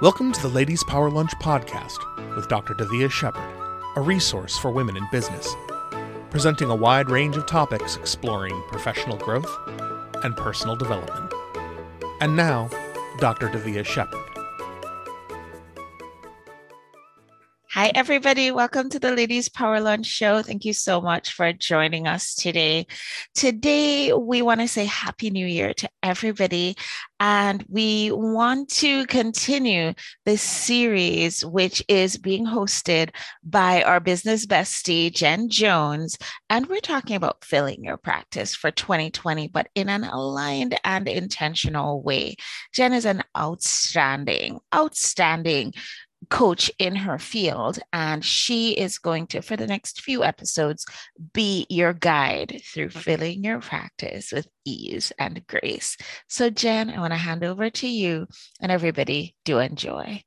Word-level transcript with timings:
Welcome 0.00 0.32
to 0.32 0.40
the 0.40 0.48
Ladies 0.48 0.82
Power 0.84 1.10
Lunch 1.10 1.32
podcast 1.42 1.98
with 2.34 2.48
Dr. 2.48 2.72
Davia 2.72 3.10
Shepard, 3.10 3.44
a 3.96 4.00
resource 4.00 4.56
for 4.56 4.70
women 4.70 4.96
in 4.96 5.06
business, 5.12 5.54
presenting 6.30 6.70
a 6.70 6.74
wide 6.74 7.10
range 7.10 7.36
of 7.36 7.44
topics 7.44 7.96
exploring 7.96 8.58
professional 8.68 9.18
growth 9.18 9.54
and 10.24 10.34
personal 10.38 10.74
development. 10.74 11.30
And 12.22 12.34
now, 12.34 12.70
Dr. 13.18 13.50
Davia 13.50 13.84
Shepard. 13.84 14.19
Hi, 17.80 17.90
everybody. 17.94 18.50
Welcome 18.50 18.90
to 18.90 18.98
the 18.98 19.12
Ladies 19.12 19.48
Power 19.48 19.80
Lunch 19.80 20.04
Show. 20.04 20.42
Thank 20.42 20.66
you 20.66 20.74
so 20.74 21.00
much 21.00 21.32
for 21.32 21.50
joining 21.54 22.06
us 22.06 22.34
today. 22.34 22.86
Today, 23.34 24.12
we 24.12 24.42
want 24.42 24.60
to 24.60 24.68
say 24.68 24.84
Happy 24.84 25.30
New 25.30 25.46
Year 25.46 25.72
to 25.72 25.88
everybody. 26.02 26.76
And 27.20 27.64
we 27.70 28.10
want 28.12 28.68
to 28.80 29.06
continue 29.06 29.94
this 30.26 30.42
series, 30.42 31.42
which 31.42 31.82
is 31.88 32.18
being 32.18 32.44
hosted 32.44 33.14
by 33.42 33.82
our 33.82 33.98
business 33.98 34.44
bestie, 34.44 35.10
Jen 35.10 35.48
Jones. 35.48 36.18
And 36.50 36.66
we're 36.66 36.80
talking 36.80 37.16
about 37.16 37.46
filling 37.46 37.82
your 37.82 37.96
practice 37.96 38.54
for 38.54 38.70
2020, 38.70 39.48
but 39.48 39.70
in 39.74 39.88
an 39.88 40.04
aligned 40.04 40.78
and 40.84 41.08
intentional 41.08 42.02
way. 42.02 42.36
Jen 42.74 42.92
is 42.92 43.06
an 43.06 43.22
outstanding, 43.34 44.60
outstanding 44.74 45.72
coach 46.28 46.70
in 46.78 46.94
her 46.96 47.18
field. 47.18 47.78
And 47.92 48.24
she 48.24 48.72
is 48.72 48.98
going 48.98 49.26
to, 49.28 49.42
for 49.42 49.56
the 49.56 49.66
next 49.66 50.02
few 50.02 50.22
episodes, 50.22 50.84
be 51.32 51.66
your 51.68 51.92
guide 51.92 52.60
through 52.64 52.90
filling 52.90 53.44
your 53.44 53.60
practice 53.60 54.32
with 54.32 54.48
ease 54.64 55.12
and 55.18 55.46
grace. 55.46 55.96
So, 56.28 56.50
Jen, 56.50 56.90
I 56.90 57.00
want 57.00 57.12
to 57.12 57.18
hand 57.18 57.44
over 57.44 57.70
to 57.70 57.88
you 57.88 58.26
and 58.60 58.70
everybody 58.70 59.34
do 59.44 59.58
enjoy. 59.58 60.22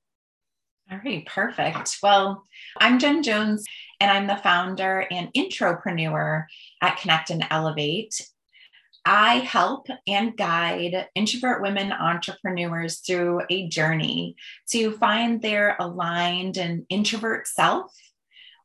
All 0.91 0.99
right, 1.03 1.25
perfect. 1.25 1.97
Well, 2.03 2.43
I'm 2.79 2.99
Jen 2.99 3.23
Jones, 3.23 3.63
and 3.99 4.11
I'm 4.11 4.27
the 4.27 4.35
founder 4.35 5.07
and 5.09 5.29
intropreneur 5.33 6.45
at 6.81 6.97
Connect 6.97 7.29
and 7.29 7.47
Elevate. 7.49 8.21
I 9.05 9.39
help 9.39 9.87
and 10.07 10.35
guide 10.37 11.07
introvert 11.13 11.61
women 11.61 11.91
entrepreneurs 11.91 12.99
through 12.99 13.41
a 13.49 13.67
journey 13.67 14.35
to 14.69 14.93
find 14.93 15.41
their 15.41 15.75
aligned 15.79 16.57
and 16.57 16.85
introvert 16.89 17.47
self. 17.47 17.91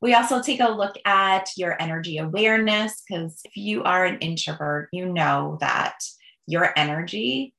We 0.00 0.14
also 0.14 0.40
take 0.40 0.60
a 0.60 0.68
look 0.68 0.96
at 1.04 1.48
your 1.56 1.80
energy 1.82 2.18
awareness 2.18 3.02
because 3.08 3.40
if 3.44 3.56
you 3.56 3.82
are 3.82 4.04
an 4.04 4.18
introvert, 4.20 4.88
you 4.92 5.06
know 5.06 5.58
that 5.60 5.98
your 6.46 6.72
energy 6.76 7.52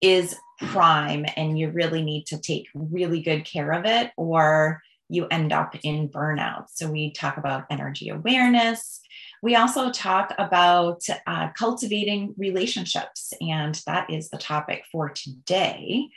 is 0.00 0.36
prime 0.60 1.26
and 1.36 1.58
you 1.58 1.70
really 1.70 2.02
need 2.02 2.26
to 2.26 2.38
take 2.38 2.68
really 2.74 3.20
good 3.20 3.44
care 3.44 3.72
of 3.72 3.84
it 3.84 4.12
or 4.16 4.80
you 5.08 5.26
end 5.26 5.52
up 5.52 5.76
in 5.82 6.08
burnout. 6.08 6.66
So 6.68 6.90
we 6.90 7.12
talk 7.12 7.36
about 7.36 7.66
energy 7.68 8.08
awareness 8.08 9.00
we 9.42 9.56
also 9.56 9.90
talk 9.90 10.32
about 10.38 11.02
uh, 11.26 11.48
cultivating 11.58 12.34
relationships, 12.38 13.32
and 13.40 13.80
that 13.86 14.08
is 14.08 14.30
the 14.30 14.38
topic 14.38 14.84
for 14.90 15.10
today. 15.10 16.08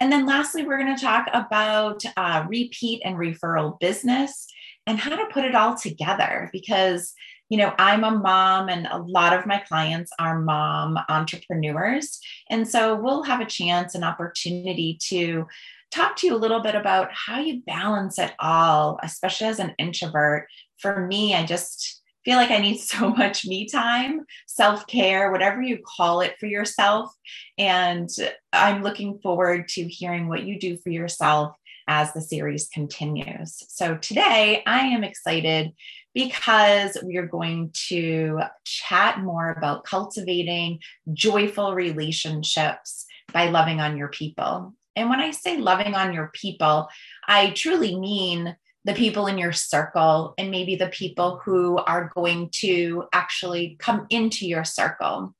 And 0.00 0.12
then 0.12 0.26
lastly, 0.26 0.64
we're 0.64 0.78
going 0.78 0.94
to 0.94 1.02
talk 1.02 1.28
about 1.32 2.02
uh, 2.16 2.44
repeat 2.46 3.00
and 3.04 3.16
referral 3.16 3.80
business 3.80 4.46
and 4.86 4.98
how 4.98 5.16
to 5.16 5.32
put 5.32 5.44
it 5.44 5.54
all 5.54 5.74
together 5.74 6.50
because 6.52 7.14
you 7.48 7.58
know 7.58 7.74
i'm 7.78 8.04
a 8.04 8.10
mom 8.10 8.68
and 8.68 8.86
a 8.90 8.98
lot 8.98 9.36
of 9.36 9.46
my 9.46 9.58
clients 9.58 10.10
are 10.18 10.40
mom 10.40 10.98
entrepreneurs 11.08 12.20
and 12.50 12.66
so 12.66 12.94
we'll 12.94 13.22
have 13.22 13.40
a 13.40 13.46
chance 13.46 13.94
and 13.94 14.04
opportunity 14.04 14.98
to 15.00 15.46
talk 15.90 16.16
to 16.16 16.26
you 16.26 16.34
a 16.34 16.38
little 16.38 16.60
bit 16.60 16.74
about 16.74 17.08
how 17.12 17.38
you 17.38 17.62
balance 17.66 18.18
it 18.18 18.32
all 18.38 18.98
especially 19.02 19.46
as 19.46 19.58
an 19.58 19.74
introvert 19.78 20.46
for 20.78 21.06
me 21.06 21.34
i 21.34 21.44
just 21.44 22.02
feel 22.24 22.36
like 22.36 22.50
I 22.50 22.58
need 22.58 22.78
so 22.80 23.10
much 23.10 23.46
me 23.46 23.68
time, 23.68 24.24
self 24.46 24.86
care, 24.86 25.30
whatever 25.30 25.62
you 25.62 25.78
call 25.96 26.20
it 26.20 26.36
for 26.38 26.46
yourself. 26.46 27.12
And 27.58 28.08
I'm 28.52 28.82
looking 28.82 29.18
forward 29.18 29.68
to 29.68 29.86
hearing 29.86 30.28
what 30.28 30.44
you 30.44 30.58
do 30.58 30.76
for 30.76 30.90
yourself 30.90 31.56
as 31.86 32.12
the 32.12 32.20
series 32.20 32.68
continues. 32.68 33.62
So 33.68 33.96
today 33.96 34.62
I 34.66 34.86
am 34.86 35.04
excited 35.04 35.72
because 36.14 36.96
we 37.04 37.16
are 37.16 37.26
going 37.26 37.70
to 37.88 38.40
chat 38.64 39.20
more 39.20 39.50
about 39.50 39.84
cultivating 39.84 40.78
joyful 41.12 41.74
relationships 41.74 43.04
by 43.32 43.50
loving 43.50 43.80
on 43.80 43.96
your 43.96 44.08
people. 44.08 44.74
And 44.96 45.10
when 45.10 45.20
I 45.20 45.32
say 45.32 45.56
loving 45.58 45.94
on 45.94 46.14
your 46.14 46.30
people, 46.32 46.88
I 47.26 47.50
truly 47.50 47.98
mean 47.98 48.56
the 48.84 48.94
people 48.94 49.26
in 49.26 49.38
your 49.38 49.52
circle 49.52 50.34
and 50.36 50.50
maybe 50.50 50.76
the 50.76 50.88
people 50.88 51.40
who 51.44 51.78
are 51.78 52.12
going 52.14 52.50
to 52.50 53.04
actually 53.12 53.76
come 53.78 54.06
into 54.10 54.46
your 54.46 54.64
circle. 54.64 55.34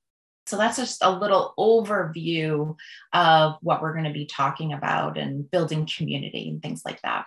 So 0.46 0.56
that's 0.56 0.76
just 0.76 1.02
a 1.02 1.10
little 1.10 1.54
overview 1.58 2.76
of 3.12 3.56
what 3.60 3.80
we're 3.80 3.92
going 3.92 4.04
to 4.04 4.12
be 4.12 4.26
talking 4.26 4.72
about 4.72 5.16
and 5.18 5.50
building 5.50 5.88
community 5.94 6.48
and 6.48 6.62
things 6.62 6.82
like 6.84 7.00
that. 7.02 7.26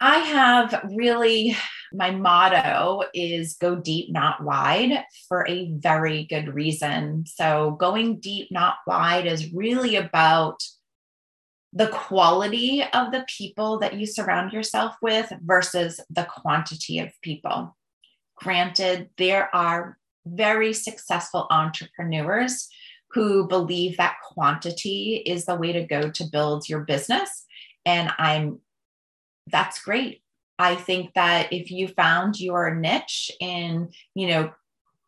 I 0.00 0.18
have 0.18 0.84
really, 0.94 1.56
my 1.92 2.12
motto 2.12 3.02
is 3.14 3.54
go 3.54 3.74
deep, 3.76 4.12
not 4.12 4.42
wide, 4.42 5.04
for 5.28 5.46
a 5.48 5.72
very 5.72 6.24
good 6.24 6.54
reason. 6.54 7.24
So, 7.26 7.72
going 7.72 8.20
deep, 8.20 8.48
not 8.52 8.76
wide 8.86 9.26
is 9.26 9.52
really 9.52 9.96
about 9.96 10.62
the 11.72 11.88
quality 11.88 12.82
of 12.94 13.12
the 13.12 13.24
people 13.28 13.78
that 13.78 13.94
you 13.94 14.06
surround 14.06 14.52
yourself 14.52 14.94
with 15.02 15.32
versus 15.42 16.00
the 16.08 16.24
quantity 16.24 16.98
of 16.98 17.10
people. 17.22 17.76
Granted, 18.36 19.10
there 19.18 19.54
are 19.54 19.98
very 20.26 20.72
successful 20.72 21.46
entrepreneurs 21.50 22.68
who 23.10 23.46
believe 23.48 23.96
that 23.96 24.16
quantity 24.22 25.22
is 25.26 25.44
the 25.44 25.56
way 25.56 25.72
to 25.72 25.84
go 25.84 26.10
to 26.10 26.24
build 26.24 26.68
your 26.68 26.80
business. 26.80 27.44
And 27.84 28.10
I'm, 28.18 28.60
that's 29.46 29.82
great. 29.82 30.22
I 30.58 30.74
think 30.74 31.14
that 31.14 31.52
if 31.52 31.70
you 31.70 31.88
found 31.88 32.40
your 32.40 32.74
niche 32.74 33.30
in, 33.40 33.90
you 34.14 34.28
know, 34.28 34.52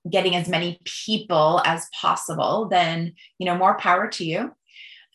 getting 0.08 0.34
as 0.34 0.48
many 0.48 0.80
people 0.84 1.60
as 1.64 1.88
possible, 1.98 2.68
then, 2.70 3.14
you 3.38 3.46
know, 3.46 3.56
more 3.56 3.76
power 3.76 4.08
to 4.08 4.24
you 4.24 4.52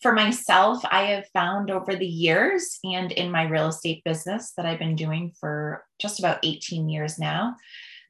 for 0.06 0.14
myself, 0.14 0.86
I 0.92 1.06
have 1.06 1.28
found 1.30 1.72
over 1.72 1.96
the 1.96 2.06
years 2.06 2.78
and 2.84 3.12
in 3.12 3.32
my 3.32 3.46
real 3.46 3.70
estate 3.70 4.04
business 4.04 4.54
that 4.56 4.64
I've 4.64 4.78
been 4.78 4.96
doing 4.96 5.34
for 5.40 5.84
just 5.98 6.20
about 6.20 6.38
18 6.44 6.88
years 6.88 7.18
now, 7.18 7.56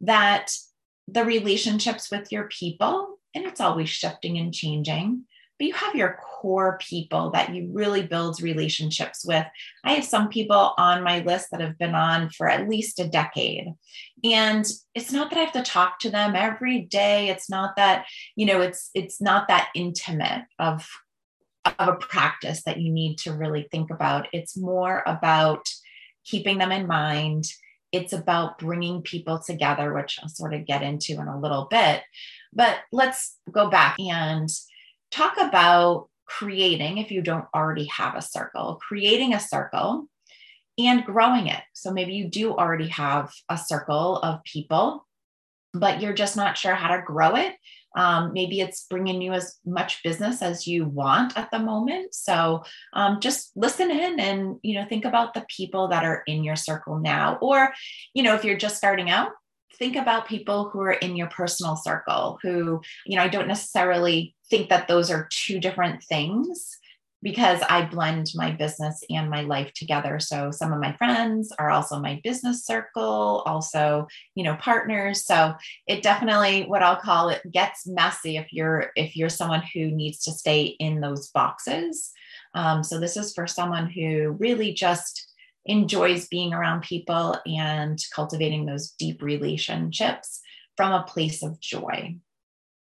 that 0.02 0.52
the 1.08 1.24
relationships 1.24 2.12
with 2.12 2.34
your 2.34 2.50
people, 2.50 3.18
and 3.34 3.46
it's 3.46 3.62
always 3.62 3.88
shifting 3.88 4.38
and 4.38 4.54
changing, 4.54 5.24
but 5.58 5.68
you 5.68 5.74
have 5.74 5.96
your 5.96 6.20
core 6.22 6.78
people 6.82 7.32
that 7.32 7.56
you 7.56 7.70
really 7.72 8.06
build 8.06 8.42
relationships 8.42 9.24
with. 9.26 9.46
I 9.86 9.94
have 9.94 10.04
some 10.04 10.28
people 10.28 10.74
on 10.78 11.02
my 11.02 11.20
list 11.20 11.48
that 11.52 11.62
have 11.62 11.78
been 11.78 11.96
on 11.96 12.30
for 12.30 12.50
at 12.50 12.68
least 12.68 13.00
a 13.00 13.08
decade. 13.08 13.68
And 14.26 14.66
it's 14.96 15.14
not 15.14 15.30
that 15.30 15.40
I 15.40 15.44
have 15.44 15.54
to 15.54 15.64
talk 15.64 16.00
to 16.00 16.10
them 16.10 16.36
every 16.36 16.82
day. 16.82 17.30
It's 17.30 17.50
not 17.50 17.78
that, 17.78 18.06
you 18.36 18.46
know, 18.46 18.60
it's 18.60 18.90
it's 18.94 19.22
not 19.22 19.48
that 19.48 19.70
intimate 19.76 20.44
of 20.60 20.86
of 21.66 21.88
a 21.88 21.96
practice 21.96 22.64
that 22.64 22.80
you 22.80 22.92
need 22.92 23.18
to 23.20 23.34
really 23.34 23.68
think 23.72 23.90
about. 23.90 24.28
It's 24.32 24.58
more 24.58 25.04
about 25.06 25.68
keeping 26.24 26.58
them 26.58 26.72
in 26.72 26.88
mind. 26.88 27.46
It's 27.92 28.14
about 28.14 28.60
bringing 28.60 29.02
people 29.02 29.40
together, 29.40 29.94
which 29.94 30.20
I'll 30.22 30.30
sort 30.30 30.54
of 30.54 30.66
get 30.66 30.82
into 30.82 31.14
in 31.14 31.28
a 31.28 31.40
little 31.40 31.68
bit. 31.70 32.02
But 32.54 32.78
let's 32.92 33.38
go 33.52 33.70
back 33.70 34.00
and 34.00 34.50
talk 35.12 35.38
about 35.38 36.10
creating, 36.26 36.98
if 36.98 37.12
you 37.12 37.22
don't 37.22 37.46
already 37.54 37.86
have 37.86 38.16
a 38.16 38.22
circle, 38.22 38.80
creating 38.88 39.34
a 39.34 39.40
circle 39.40 40.08
and 40.78 41.06
growing 41.06 41.48
it. 41.48 41.62
So 41.74 41.92
maybe 41.92 42.14
you 42.14 42.28
do 42.28 42.54
already 42.54 42.88
have 42.88 43.32
a 43.50 43.58
circle 43.58 44.18
of 44.18 44.44
people, 44.44 45.06
but 45.74 46.02
you're 46.02 46.14
just 46.14 46.36
not 46.36 46.58
sure 46.58 46.76
how 46.76 46.96
to 46.96 47.04
grow 47.04 47.36
it 47.36 47.56
um, 47.96 48.34
maybe 48.34 48.62
it's 48.62 48.86
bringing 48.90 49.22
you 49.22 49.34
as 49.34 49.56
much 49.66 50.04
business 50.04 50.42
as 50.42 50.68
you 50.68 50.86
want 50.86 51.38
at 51.38 51.50
the 51.52 51.60
moment. 51.60 52.14
So 52.14 52.64
um, 52.94 53.20
just 53.20 53.52
listen 53.56 53.90
in 53.92 54.20
and 54.20 54.58
you 54.62 54.76
know 54.76 54.86
think 54.88 55.06
about 55.06 55.34
the 55.34 55.46
people 55.50 55.88
that 55.90 56.04
are 56.04 56.24
in 56.28 56.44
your 56.44 56.56
circle 56.56 57.00
now, 57.00 57.38
or 57.42 57.74
you 58.14 58.24
know 58.24 58.36
if 58.36 58.44
you're 58.44 58.58
just 58.58 58.78
starting 58.78 59.10
out, 59.10 59.32
think 59.78 59.96
about 59.96 60.28
people 60.28 60.70
who 60.70 60.82
are 60.82 60.94
in 60.94 61.16
your 61.16 61.28
personal 61.28 61.76
circle. 61.76 62.40
Who 62.44 62.82
you 63.06 63.18
know 63.18 63.24
I 63.24 63.28
don't 63.28 63.48
necessarily 63.48 64.36
think 64.50 64.70
that 64.70 64.88
those 64.88 65.10
are 65.10 65.30
two 65.32 65.60
different 65.60 66.04
things 66.04 66.78
because 67.26 67.60
I 67.68 67.84
blend 67.84 68.28
my 68.36 68.52
business 68.52 69.04
and 69.10 69.32
my 69.32 69.42
life 69.42 69.74
together. 69.74 70.20
So 70.20 70.52
some 70.52 70.72
of 70.72 70.80
my 70.80 70.94
friends 70.94 71.52
are 71.58 71.72
also 71.72 72.00
my 72.00 72.22
business 72.24 72.64
circle, 72.64 73.42
also, 73.48 74.08
you 74.36 74.44
know, 74.44 74.56
partners. 74.58 75.26
So 75.26 75.56
it 75.88 76.04
definitely 76.04 76.66
what 76.68 76.84
I'll 76.84 76.96
call 77.02 77.30
it 77.30 77.42
gets 77.52 77.88
messy 77.88 78.38
if 78.38 78.54
you're 78.54 78.92
if 78.96 79.16
you're 79.16 79.30
someone 79.30 79.64
who 79.74 79.90
needs 79.90 80.20
to 80.26 80.32
stay 80.32 80.66
in 80.80 81.02
those 81.02 81.30
boxes. 81.30 82.12
Um, 82.54 82.84
so 82.84 83.00
this 83.00 83.18
is 83.18 83.34
for 83.34 83.48
someone 83.48 83.90
who 83.90 84.38
really 84.40 84.72
just 84.74 85.34
enjoys 85.66 86.28
being 86.28 86.54
around 86.54 86.84
people 86.84 87.40
and 87.48 87.98
cultivating 88.14 88.68
those 88.68 88.92
deep 88.92 89.24
relationships 89.24 90.42
from 90.78 90.92
a 90.92 91.04
place 91.04 91.42
of 91.42 91.60
joy. 91.60 92.18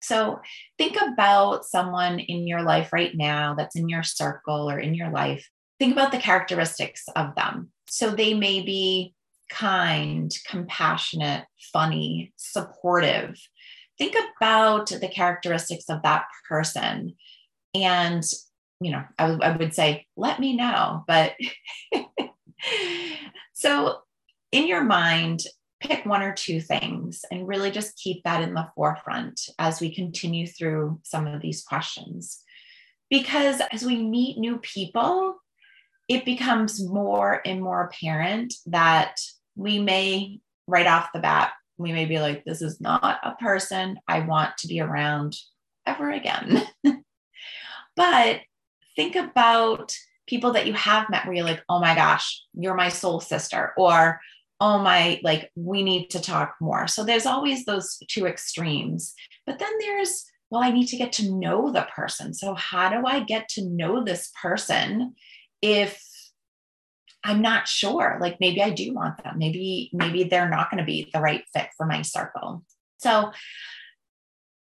So 0.03 0.41
think 0.79 0.97
about 1.01 1.65
someone 1.65 2.19
in 2.19 2.47
your 2.47 2.63
life 2.63 2.93
right 2.93 3.15
now 3.15 3.55
that's 3.55 3.77
in 3.77 3.89
your 3.89 4.03
circle 4.03 4.71
or 4.71 4.79
in 4.79 4.95
your 4.95 5.11
life. 5.11 5.49
Think 5.79 5.93
about 5.93 6.13
the 6.13 6.19
characteristics 6.19 7.05
of 7.17 7.35
them. 7.35 7.71
So 7.89 8.11
they 8.11 8.35
may 8.35 8.63
be 8.63 9.15
kind, 9.51 10.33
compassionate, 10.49 11.45
funny, 11.73 12.33
supportive. 12.37 13.37
Think 13.99 14.17
about 14.37 14.87
the 14.87 15.09
characteristics 15.09 15.85
of 15.89 16.03
that 16.03 16.25
person. 16.49 17.15
And, 17.75 18.25
you 18.81 18.93
know, 18.93 19.05
I, 19.19 19.57
would 19.57 19.75
say, 19.75 20.07
let 20.17 20.41
me 20.41 20.57
know. 20.57 21.05
But 21.07 21.35
so 23.53 23.99
in 24.51 24.67
your 24.67 24.85
mind, 24.85 25.43
pick 25.83 26.07
one 26.07 26.23
or 26.23 26.33
two 26.33 26.61
things 26.61 27.25
and 27.31 27.47
really 27.47 27.71
just 27.71 27.97
keep 27.97 28.23
that 28.25 28.43
in 28.43 28.55
the 28.55 28.69
forefront 28.75 29.41
as 29.59 29.81
we 29.81 29.95
continue 29.95 30.47
through 30.47 31.01
some 31.03 31.27
of 31.27 31.43
these 31.43 31.63
questions. 31.63 32.43
Because 33.11 33.61
as 33.73 33.85
we 33.85 34.03
meet 34.03 34.39
new 34.39 34.59
people, 34.59 35.37
it 36.09 36.25
becomes 36.25 36.83
more 36.83 37.43
and 37.45 37.61
more 37.61 37.83
apparent 37.85 38.55
that 38.67 39.17
we 39.57 39.79
may, 39.79 40.41
right 40.67 40.87
off 40.87 41.13
the 41.13 41.21
bat, 41.21 41.53
we 41.79 41.93
may 41.93 42.05
be 42.05 42.19
like, 42.19 42.45
this 42.45 42.63
is 42.63 42.81
not 42.81 43.19
a 43.23 43.35
person 43.43 43.99
I 44.09 44.21
want 44.21 44.57
to 44.59 44.69
be 44.69 44.81
around 44.81 45.37
ever 45.87 46.11
again. 46.11 46.63
but 47.97 48.41
think 48.97 49.17
about 49.17 49.95
people 50.27 50.53
that 50.53 50.67
you 50.67 50.73
have 50.75 51.11
met 51.11 51.27
where 51.27 51.35
you're 51.35 51.45
like, 51.45 51.63
oh 51.69 51.81
my 51.81 51.95
gosh, 51.95 52.45
you're 52.55 52.75
my 52.75 52.89
soul 52.89 53.21
sister, 53.21 53.73
or 53.77 54.21
oh 54.63 54.79
my, 54.79 55.21
like, 55.25 55.51
we 55.57 55.83
need 55.83 56.09
to 56.11 56.21
talk 56.21 56.55
more. 56.61 56.87
So 56.87 57.03
there's 57.03 57.27
always 57.27 57.65
those 57.65 57.99
two 58.07 58.27
extremes. 58.27 59.13
But 59.45 59.59
then 59.59 59.73
there's, 59.81 60.25
well, 60.51 60.63
I 60.63 60.71
need 60.71 60.87
to 60.87 60.97
get 60.97 61.11
to 61.15 61.33
know 61.33 61.73
the 61.73 61.89
person. 61.93 62.33
So 62.33 62.55
how 62.55 62.89
do 62.89 63.05
I 63.05 63.25
get 63.25 63.49
to 63.51 63.69
know 63.69 64.05
this 64.05 64.31
person 64.41 65.17
if 65.61 66.01
I'm 67.25 67.43
not 67.43 67.67
sure? 67.67 68.19
Like 68.21 68.39
maybe 68.39 68.63
I 68.63 68.71
do 68.71 68.95
want 68.95 69.21
them. 69.25 69.35
Maybe, 69.37 69.91
maybe 69.93 70.23
they're 70.23 70.49
not 70.49 70.71
going 70.71 70.79
to 70.79 70.87
be 70.87 71.11
the 71.13 71.21
right 71.21 71.43
fit 71.53 71.71
for 71.77 71.85
my 71.85 72.03
circle. 72.03 72.65
So 72.99 73.33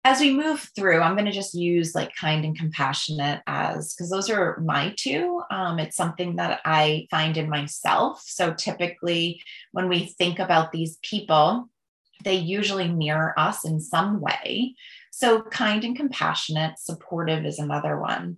as 0.06 0.20
we 0.20 0.32
move 0.32 0.70
through, 0.76 1.02
I'm 1.02 1.16
going 1.16 1.26
to 1.26 1.32
just 1.32 1.56
use 1.56 1.96
like 1.96 2.16
kind 2.16 2.46
and 2.46 2.56
compassionate 2.56 3.42
as 3.48 3.96
because 3.96 4.12
those 4.12 4.30
are 4.30 4.62
my 4.64 4.94
two. 4.96 5.42
Um, 5.50 5.80
it's 5.80 5.98
something 5.98 6.36
that 6.36 6.62
I 6.64 7.08
find 7.10 7.36
in 7.38 7.50
myself. 7.50 8.22
So 8.24 8.54
typically, 8.54 9.42
when 9.72 9.90
we 9.90 10.06
think 10.06 10.38
about 10.38 10.72
these 10.72 11.00
people, 11.02 11.70
they 12.24 12.36
usually 12.36 12.88
mirror 12.88 13.34
us 13.36 13.66
in 13.66 13.80
some 13.80 14.22
way. 14.22 14.76
So, 15.12 15.42
kind 15.42 15.84
and 15.84 15.98
compassionate, 15.98 16.78
supportive 16.78 17.44
is 17.44 17.58
another 17.58 18.00
one. 18.00 18.38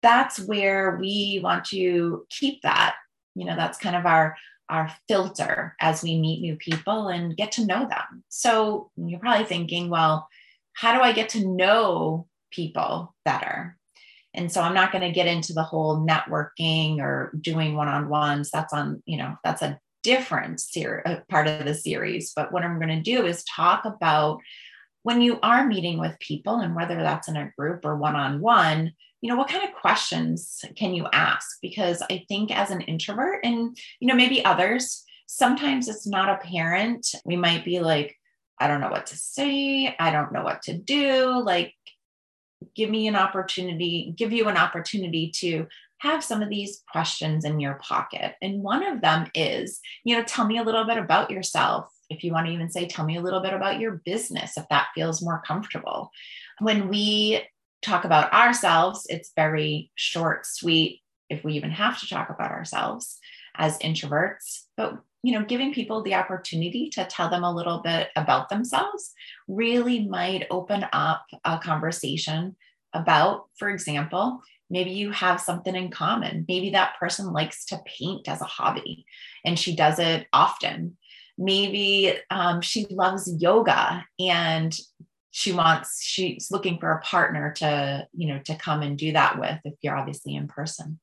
That's 0.00 0.40
where 0.40 0.96
we 0.96 1.40
want 1.44 1.66
to 1.66 2.24
keep 2.30 2.62
that. 2.62 2.94
You 3.34 3.44
know, 3.44 3.56
that's 3.56 3.78
kind 3.78 3.94
of 3.94 4.06
our 4.06 4.36
our 4.70 4.90
filter 5.06 5.76
as 5.80 6.02
we 6.02 6.18
meet 6.18 6.40
new 6.40 6.56
people 6.56 7.08
and 7.08 7.36
get 7.36 7.52
to 7.52 7.66
know 7.66 7.86
them. 7.86 8.24
So 8.30 8.90
you're 8.96 9.20
probably 9.20 9.44
thinking, 9.44 9.90
well, 9.90 10.28
how 10.74 10.96
do 10.96 11.02
I 11.02 11.12
get 11.12 11.30
to 11.30 11.46
know 11.46 12.26
people 12.50 13.14
better? 13.24 13.76
And 14.34 14.50
so 14.50 14.62
I'm 14.62 14.74
not 14.74 14.92
going 14.92 15.02
to 15.02 15.12
get 15.12 15.26
into 15.26 15.52
the 15.52 15.62
whole 15.62 16.06
networking 16.06 17.00
or 17.00 17.32
doing 17.38 17.76
one-on-ones. 17.76 18.50
That's 18.50 18.72
on, 18.72 19.02
you 19.04 19.18
know, 19.18 19.36
that's 19.44 19.62
a 19.62 19.78
different 20.02 20.60
ser- 20.60 21.02
uh, 21.04 21.16
part 21.28 21.46
of 21.46 21.66
the 21.66 21.74
series. 21.74 22.32
But 22.34 22.50
what 22.50 22.62
I'm 22.62 22.78
going 22.78 22.88
to 22.88 23.02
do 23.02 23.26
is 23.26 23.44
talk 23.44 23.84
about 23.84 24.40
when 25.02 25.20
you 25.20 25.38
are 25.42 25.66
meeting 25.66 25.98
with 25.98 26.18
people 26.18 26.60
and 26.60 26.74
whether 26.74 26.96
that's 26.96 27.28
in 27.28 27.36
a 27.36 27.52
group 27.58 27.84
or 27.84 27.96
one-on-one, 27.96 28.92
you 29.20 29.28
know, 29.28 29.36
what 29.36 29.48
kind 29.48 29.64
of 29.64 29.74
questions 29.74 30.64
can 30.76 30.94
you 30.94 31.06
ask? 31.12 31.58
Because 31.60 32.02
I 32.10 32.24
think 32.28 32.50
as 32.50 32.70
an 32.70 32.80
introvert 32.80 33.40
and, 33.44 33.76
you 34.00 34.08
know, 34.08 34.14
maybe 34.14 34.44
others, 34.44 35.04
sometimes 35.26 35.88
it's 35.88 36.06
not 36.06 36.28
apparent. 36.28 37.06
We 37.24 37.36
might 37.36 37.64
be 37.64 37.80
like, 37.80 38.16
I 38.58 38.68
don't 38.68 38.80
know 38.80 38.90
what 38.90 39.06
to 39.06 39.16
say. 39.16 39.94
I 39.98 40.10
don't 40.10 40.32
know 40.32 40.44
what 40.44 40.62
to 40.62 40.76
do. 40.76 41.42
Like, 41.42 41.74
give 42.74 42.90
me 42.90 43.08
an 43.08 43.16
opportunity, 43.16 44.14
give 44.16 44.32
you 44.32 44.48
an 44.48 44.56
opportunity 44.56 45.30
to 45.36 45.66
have 45.98 46.24
some 46.24 46.42
of 46.42 46.48
these 46.48 46.82
questions 46.90 47.44
in 47.44 47.60
your 47.60 47.74
pocket. 47.74 48.34
And 48.42 48.62
one 48.62 48.84
of 48.84 49.00
them 49.00 49.30
is, 49.34 49.80
you 50.04 50.16
know, 50.16 50.24
tell 50.24 50.46
me 50.46 50.58
a 50.58 50.64
little 50.64 50.84
bit 50.84 50.98
about 50.98 51.30
yourself. 51.30 51.92
If 52.10 52.24
you 52.24 52.32
want 52.32 52.46
to 52.46 52.52
even 52.52 52.70
say, 52.70 52.86
tell 52.86 53.04
me 53.04 53.16
a 53.16 53.20
little 53.20 53.40
bit 53.40 53.54
about 53.54 53.78
your 53.78 54.02
business, 54.04 54.56
if 54.56 54.68
that 54.68 54.88
feels 54.94 55.22
more 55.22 55.42
comfortable. 55.46 56.10
When 56.58 56.88
we 56.88 57.42
talk 57.82 58.04
about 58.04 58.32
ourselves, 58.32 59.06
it's 59.08 59.32
very 59.34 59.90
short, 59.94 60.44
sweet, 60.44 61.00
if 61.30 61.44
we 61.44 61.54
even 61.54 61.70
have 61.70 62.00
to 62.00 62.08
talk 62.08 62.30
about 62.30 62.50
ourselves 62.50 63.18
as 63.56 63.78
introverts. 63.78 64.64
But 64.76 64.98
you 65.22 65.32
know, 65.32 65.44
giving 65.44 65.72
people 65.72 66.02
the 66.02 66.14
opportunity 66.14 66.90
to 66.90 67.04
tell 67.04 67.30
them 67.30 67.44
a 67.44 67.54
little 67.54 67.78
bit 67.78 68.08
about 68.16 68.48
themselves 68.48 69.12
really 69.46 70.06
might 70.06 70.46
open 70.50 70.84
up 70.92 71.24
a 71.44 71.58
conversation 71.58 72.56
about, 72.92 73.44
for 73.56 73.70
example, 73.70 74.40
maybe 74.68 74.90
you 74.90 75.12
have 75.12 75.40
something 75.40 75.76
in 75.76 75.90
common. 75.90 76.44
Maybe 76.48 76.70
that 76.70 76.96
person 76.98 77.32
likes 77.32 77.64
to 77.66 77.80
paint 77.86 78.28
as 78.28 78.40
a 78.40 78.46
hobby 78.46 79.04
and 79.44 79.58
she 79.58 79.76
does 79.76 79.98
it 79.98 80.26
often. 80.32 80.96
Maybe 81.38 82.14
um, 82.30 82.60
she 82.60 82.86
loves 82.90 83.32
yoga 83.38 84.04
and 84.18 84.76
she 85.32 85.50
wants 85.50 86.02
she's 86.02 86.48
looking 86.50 86.78
for 86.78 86.92
a 86.92 87.00
partner 87.00 87.52
to 87.56 88.06
you 88.12 88.28
know 88.28 88.38
to 88.44 88.54
come 88.54 88.82
and 88.82 88.98
do 88.98 89.12
that 89.12 89.40
with 89.40 89.58
if 89.64 89.74
you're 89.80 89.96
obviously 89.96 90.34
in 90.34 90.46
person 90.46 91.00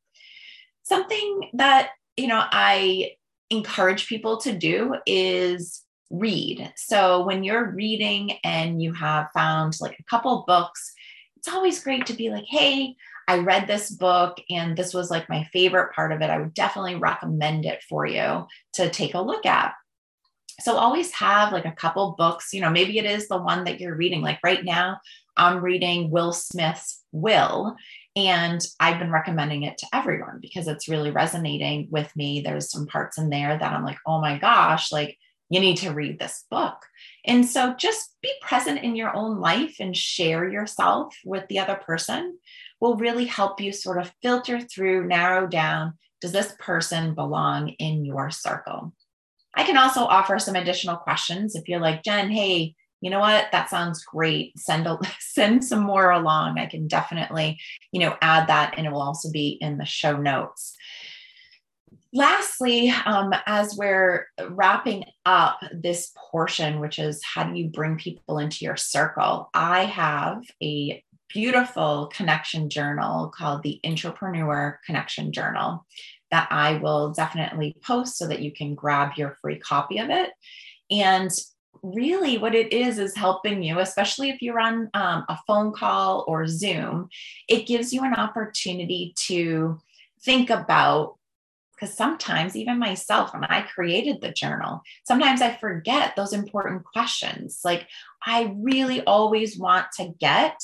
something 0.83 1.50
that 1.54 1.89
you 2.15 2.27
know 2.27 2.39
i 2.51 3.10
encourage 3.50 4.07
people 4.07 4.38
to 4.38 4.54
do 4.54 4.96
is 5.06 5.84
read. 6.10 6.72
So 6.75 7.24
when 7.25 7.44
you're 7.44 7.72
reading 7.72 8.38
and 8.44 8.81
you 8.81 8.94
have 8.94 9.31
found 9.34 9.78
like 9.80 9.98
a 10.00 10.04
couple 10.04 10.44
books, 10.48 10.94
it's 11.38 11.48
always 11.48 11.84
great 11.84 12.06
to 12.07 12.13
be 12.13 12.30
like, 12.30 12.46
hey, 12.48 12.96
I 13.28 13.40
read 13.40 13.68
this 13.68 13.92
book 13.92 14.42
and 14.50 14.75
this 14.75 14.94
was 14.94 15.12
like 15.12 15.29
my 15.29 15.48
favorite 15.53 15.94
part 15.94 16.12
of 16.12 16.22
it. 16.22 16.29
I 16.29 16.39
would 16.39 16.53
definitely 16.53 16.96
recommend 16.96 17.65
it 17.65 17.84
for 17.88 18.06
you 18.06 18.48
to 18.74 18.89
take 18.89 19.13
a 19.13 19.22
look 19.22 19.46
at. 19.46 19.74
So 20.62 20.75
always 20.75 21.12
have 21.13 21.53
like 21.53 21.65
a 21.65 21.72
couple 21.72 22.15
books, 22.18 22.53
you 22.53 22.60
know, 22.60 22.70
maybe 22.70 22.98
it 22.98 23.06
is 23.06 23.27
the 23.27 23.38
one 23.38 23.63
that 23.63 23.79
you're 23.79 23.96
reading. 23.96 24.22
Like 24.22 24.39
right 24.44 24.65
now, 24.65 25.00
I'm 25.38 25.63
reading 25.63 26.10
Will 26.10 26.34
Smith's 26.34 27.03
Will, 27.12 27.75
and 28.16 28.62
I've 28.80 29.00
been 29.00 29.12
recommending 29.12 29.63
it 29.63 29.78
to 29.80 29.88
everyone 29.94 30.39
because 30.42 30.68
it's 30.68 30.89
really 30.89 31.12
resonating 31.12 31.88
with 31.89 32.13
me. 32.16 32.42
There's 32.42 32.72
some 32.72 32.88
parts 32.88 33.18
in 33.18 33.30
there 33.30 33.58
that 33.58 33.74
I'm 33.74 33.84
like, 33.84 34.00
oh 34.06 34.20
my 34.20 34.38
gosh, 34.38 34.92
like 34.92 35.18
you 35.50 35.60
need 35.60 35.78
to 35.78 35.92
read 35.92 36.20
this 36.20 36.46
book. 36.50 36.78
And 37.25 37.46
so 37.46 37.74
just 37.74 38.16
be 38.22 38.32
present 38.42 38.84
in 38.84 38.96
your 38.96 39.16
own 39.16 39.39
life 39.39 39.78
and 39.80 39.96
share 39.96 40.48
yourself 40.48 41.16
with 41.25 41.48
the 41.48 41.60
other 41.60 41.75
person 41.75 42.38
will 42.80 42.98
really 42.98 43.25
help 43.25 43.60
you 43.60 43.72
sort 43.72 44.00
of 44.00 44.13
filter 44.22 44.60
through, 44.60 45.08
narrow 45.08 45.48
down 45.48 45.94
does 46.22 46.32
this 46.32 46.54
person 46.60 47.16
belong 47.16 47.70
in 47.80 48.06
your 48.06 48.30
circle? 48.30 48.94
I 49.56 49.63
can 49.63 49.78
also 49.78 50.01
offer 50.01 50.38
some 50.38 50.56
additional 50.56 50.98
questions 50.98 51.56
if 51.56 51.68
you're 51.68 51.80
like, 51.80 52.04
Jen, 52.04 52.30
hey, 52.30 52.75
you 53.01 53.10
know 53.10 53.20
what? 53.20 53.48
That 53.51 53.70
sounds 53.70 54.03
great. 54.03 54.58
Send 54.58 54.88
a, 54.88 55.00
send 55.20 55.63
some 55.63 55.82
more 55.82 56.12
along. 56.12 56.60
I 56.60 56.65
can 56.65 56.88
definitely 56.88 57.60
you 57.91 58.01
know 58.01 58.18
add 58.22 58.48
that 58.48 58.75
and 58.77 58.86
it 58.86 58.91
will 58.91 59.01
also 59.01 59.32
be 59.32 59.58
in 59.62 59.77
the 59.77 59.86
show 59.86 60.18
notes. 60.18 60.75
Lastly 62.12 62.89
um, 63.06 63.34
as 63.46 63.75
we're 63.77 64.27
wrapping 64.50 65.06
up 65.25 65.60
this 65.72 66.12
portion 66.32 66.79
which 66.79 66.98
is 66.98 67.22
how 67.24 67.44
do 67.44 67.56
you 67.56 67.68
bring 67.70 67.98
people 67.98 68.39
into 68.39 68.65
your 68.65 68.77
circle 68.77 69.48
i 69.53 69.86
have 69.86 70.41
a 70.63 71.03
beautiful 71.32 72.10
connection 72.12 72.68
journal 72.68 73.29
called 73.29 73.62
the 73.62 73.79
entrepreneur 73.86 74.79
connection 74.88 75.32
journal 75.32 75.86
that 76.32 76.48
i 76.51 76.77
will 76.77 77.12
definitely 77.12 77.75
post 77.84 78.18
so 78.18 78.27
that 78.27 78.41
you 78.41 78.51
can 78.51 78.74
grab 78.74 79.12
your 79.15 79.38
free 79.41 79.60
copy 79.60 80.00
of 80.00 80.10
it. 80.10 80.32
And 80.91 81.29
really 81.83 82.38
what 82.38 82.55
it 82.55 82.71
is 82.74 83.00
is 83.00 83.15
helping 83.15 83.63
you 83.63 83.79
especially 83.79 84.29
if 84.29 84.41
you're 84.41 84.59
on 84.59 84.89
um, 84.93 85.25
a 85.29 85.38
phone 85.48 85.71
call 85.71 86.25
or 86.27 86.48
zoom 86.48 87.09
it 87.48 87.67
gives 87.67 87.93
you 87.93 88.03
an 88.03 88.13
opportunity 88.13 89.13
to 89.15 89.79
think 90.21 90.50
about 90.50 91.15
because 91.74 91.95
sometimes 91.95 92.55
even 92.55 92.77
myself 92.77 93.33
when 93.33 93.43
i 93.45 93.62
created 93.62 94.19
the 94.21 94.31
journal 94.31 94.81
sometimes 95.03 95.41
i 95.41 95.55
forget 95.55 96.15
those 96.15 96.33
important 96.33 96.83
questions. 96.83 97.62
Like 97.63 97.88
i 98.25 98.53
really 98.57 99.01
always 99.03 99.57
want 99.57 99.88
to 99.98 100.13
get 100.19 100.59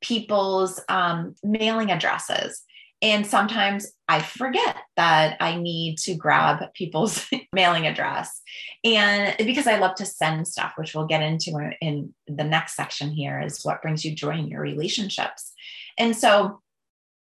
people's 0.00 0.80
um, 0.88 1.34
mailing 1.44 1.90
addresses 1.90 2.62
And 3.02 3.26
sometimes 3.26 3.90
I 4.08 4.22
forget 4.22 4.76
that 4.96 5.36
I 5.40 5.56
need 5.56 5.98
to 5.98 6.14
grab 6.14 6.72
people's 6.72 7.26
mailing 7.52 7.86
address. 7.86 8.40
And 8.84 9.34
because 9.38 9.66
I 9.66 9.78
love 9.78 9.96
to 9.96 10.06
send 10.06 10.46
stuff, 10.46 10.74
which 10.76 10.94
we'll 10.94 11.06
get 11.06 11.20
into 11.20 11.58
in 11.80 12.14
the 12.28 12.44
next 12.44 12.76
section 12.76 13.10
here, 13.10 13.40
is 13.40 13.64
what 13.64 13.82
brings 13.82 14.04
you 14.04 14.14
joy 14.14 14.38
in 14.38 14.46
your 14.46 14.60
relationships. 14.60 15.52
And 15.98 16.16
so, 16.16 16.60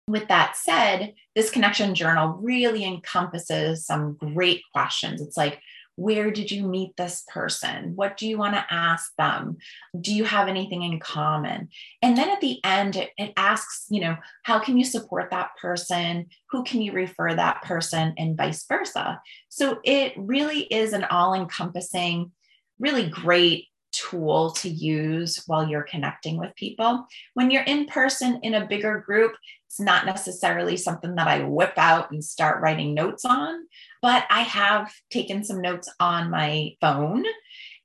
with 0.09 0.29
that 0.29 0.57
said, 0.57 1.15
this 1.35 1.51
connection 1.51 1.95
journal 1.95 2.39
really 2.41 2.85
encompasses 2.85 3.85
some 3.85 4.15
great 4.15 4.63
questions. 4.73 5.21
It's 5.21 5.37
like, 5.37 5.61
where 5.97 6.31
did 6.31 6.51
you 6.51 6.67
meet 6.67 6.97
this 6.97 7.25
person? 7.27 7.97
What 7.97 8.17
do 8.17 8.29
you 8.29 8.39
want 8.39 8.55
to 8.55 8.67
ask 8.71 9.15
them? 9.17 9.57
Do 9.99 10.15
you 10.15 10.25
have 10.25 10.47
anything 10.47 10.83
in 10.83 11.01
common? 11.01 11.71
And 12.03 12.17
then 12.17 12.29
at 12.29 12.41
the 12.41 12.61
end, 12.65 12.97
it, 12.97 13.11
it, 13.17 13.33
asks, 13.37 13.87
you 13.91 14.01
know, 14.01 14.17
how 14.43 14.59
can 14.59 14.79
you 14.79 14.85
support 14.85 15.31
that 15.31 15.51
person? 15.61 16.27
Who 16.51 16.65
can 16.65 16.83
you 16.83 16.93
refer 16.93 17.35
that 17.35 17.63
person? 17.63 18.15
And 18.19 18.37
vice 18.37 18.65
versa. 18.67 19.21
So 19.49 19.81
it 19.85 20.13
really 20.17 20.61
is 20.65 20.93
an 20.93 21.05
all 21.05 21.35
encompassing, 21.35 22.31
really 22.79 23.09
great 23.09 23.67
tool 23.93 24.51
to 24.51 24.69
use 24.69 25.43
while 25.47 25.67
you're 25.67 25.83
connecting 25.83 26.37
with 26.37 26.55
people. 26.57 27.07
When 27.35 27.51
you're 27.51 27.63
in 27.63 27.87
person 27.87 28.41
in 28.43 28.55
a 28.55 28.67
bigger 28.67 29.03
group, 29.07 29.33
it's 29.67 29.81
not 29.81 30.07
necessarily 30.07 30.77
something 30.77 31.17
that 31.17 31.29
I 31.29 31.43
whip 31.43 31.75
out 31.77 32.11
and 32.11 32.25
start 32.25 32.63
writing 32.63 32.95
notes 32.95 33.25
on, 33.25 33.67
but 34.01 34.25
I 34.31 34.43
have 34.43 34.93
taken 35.11 35.45
some 35.45 35.61
notes 35.61 35.89
on 36.01 36.31
my 36.31 36.77
phone. 36.81 37.25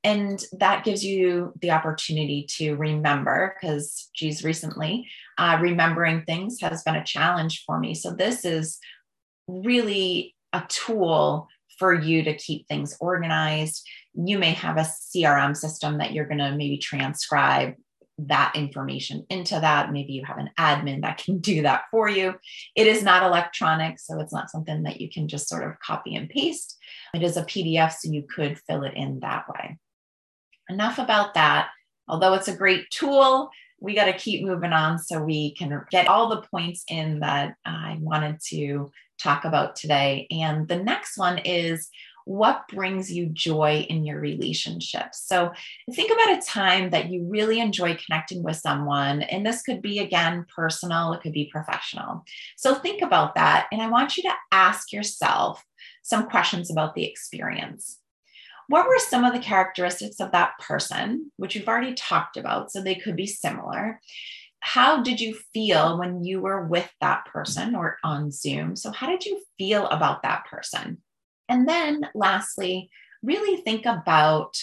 And 0.04 0.44
that 0.54 0.84
gives 0.84 1.04
you 1.04 1.54
the 1.62 1.72
opportunity 1.72 2.48
to 2.58 2.76
remember 2.76 3.56
because, 3.60 4.10
geez, 4.16 4.44
recently 4.44 5.08
uh, 5.38 5.58
remembering 5.62 6.24
things 6.24 6.60
has 6.62 6.82
been 6.84 6.96
a 6.96 7.04
challenge 7.04 7.64
for 7.66 7.80
me. 7.80 7.94
So, 7.94 8.12
this 8.12 8.44
is 8.46 8.80
really 9.48 10.36
a 10.54 10.64
tool 10.68 11.48
for 11.78 11.94
you 11.94 12.24
to 12.24 12.36
keep 12.36 12.68
things 12.68 12.96
organized. 13.00 13.88
You 14.14 14.40
may 14.40 14.52
have 14.52 14.78
a 14.78 14.82
CRM 15.16 15.56
system 15.56 15.98
that 15.98 16.14
you're 16.14 16.28
going 16.28 16.40
to 16.40 16.56
maybe 16.56 16.78
transcribe 16.78 17.76
that 18.28 18.54
information 18.56 19.26
into 19.30 19.60
that. 19.60 19.92
Maybe 19.92 20.14
you 20.14 20.26
have 20.26 20.38
an 20.38 20.50
admin 20.60 21.02
that 21.02 21.18
can 21.18 21.38
do 21.52 21.62
that 21.64 21.84
for 21.92 22.10
you. 22.10 22.36
It 22.76 22.88
is 22.88 23.04
not 23.04 23.24
electronic, 23.24 24.00
so 24.00 24.20
it's 24.20 24.34
not 24.34 24.50
something 24.50 24.84
that 24.84 25.02
you 25.02 25.10
can 25.10 25.28
just 25.28 25.48
sort 25.48 25.64
of 25.64 25.80
copy 25.80 26.16
and 26.16 26.30
paste. 26.30 26.78
It 27.14 27.24
is 27.24 27.38
a 27.38 27.44
PDF, 27.44 27.94
so 27.94 28.12
you 28.12 28.24
could 28.24 28.60
fill 28.60 28.84
it 28.84 28.94
in 28.96 29.20
that 29.20 29.46
way. 29.50 29.78
Enough 30.70 31.00
about 31.00 31.34
that. 31.34 31.70
Although 32.08 32.34
it's 32.34 32.48
a 32.48 32.56
great 32.56 32.90
tool, 32.90 33.50
we 33.80 33.96
got 33.96 34.06
to 34.06 34.14
keep 34.14 34.46
moving 34.46 34.74
on 34.74 35.00
so 35.00 35.22
we 35.22 35.54
can 35.56 35.84
get 35.90 36.08
all 36.08 36.30
the 36.30 36.44
points 36.44 36.84
in 36.88 37.20
that 37.22 37.56
I 37.66 37.98
wanted 38.00 38.40
to 38.50 38.92
talk 39.22 39.46
about 39.46 39.76
today. 39.76 40.28
And 40.32 40.68
the 40.68 40.78
next 40.78 41.18
one 41.18 41.40
is 41.40 41.90
what 42.26 42.68
brings 42.68 43.12
you 43.12 43.28
joy 43.28 43.86
in 43.90 44.06
your 44.06 44.20
relationships. 44.20 45.24
So 45.26 45.52
think 45.94 46.12
about 46.12 46.38
a 46.38 46.46
time 46.46 46.90
that 46.92 47.10
you 47.10 47.26
really 47.28 47.60
enjoy 47.60 47.98
connecting 48.06 48.44
with 48.44 48.58
someone. 48.58 49.22
And 49.24 49.46
this 49.46 49.62
could 49.62 49.82
be, 49.82 50.00
again, 50.00 50.46
personal, 50.54 51.14
it 51.14 51.22
could 51.22 51.34
be 51.34 51.50
professional. 51.52 52.24
So 52.58 52.76
think 52.76 53.02
about 53.02 53.36
that. 53.36 53.68
And 53.72 53.82
I 53.82 53.90
want 53.90 54.18
you 54.18 54.24
to 54.24 54.34
ask 54.52 54.92
yourself 54.92 55.64
some 56.04 56.30
questions 56.30 56.72
about 56.72 56.96
the 56.96 57.06
experience. 57.06 58.00
What 58.68 58.88
were 58.88 59.00
some 59.00 59.26
of 59.26 59.34
the 59.34 59.40
characteristics 59.40 60.20
of 60.20 60.32
that 60.32 60.54
person, 60.60 61.32
which 61.38 61.56
we've 61.56 61.68
already 61.68 61.94
talked 61.94 62.38
about? 62.38 62.72
So 62.72 62.82
they 62.82 62.96
could 62.96 63.16
be 63.16 63.28
similar 63.28 64.00
how 64.62 65.02
did 65.02 65.20
you 65.20 65.36
feel 65.54 65.98
when 65.98 66.24
you 66.24 66.40
were 66.40 66.66
with 66.66 66.90
that 67.02 67.26
person 67.26 67.76
or 67.76 67.98
on 68.04 68.32
Zoom? 68.32 68.76
So, 68.76 68.92
how 68.92 69.08
did 69.08 69.26
you 69.26 69.42
feel 69.58 69.88
about 69.88 70.22
that 70.22 70.46
person? 70.46 71.02
And 71.52 71.68
then, 71.68 72.08
lastly, 72.16 72.90
really 73.22 73.62
think 73.62 73.86
about 73.86 74.58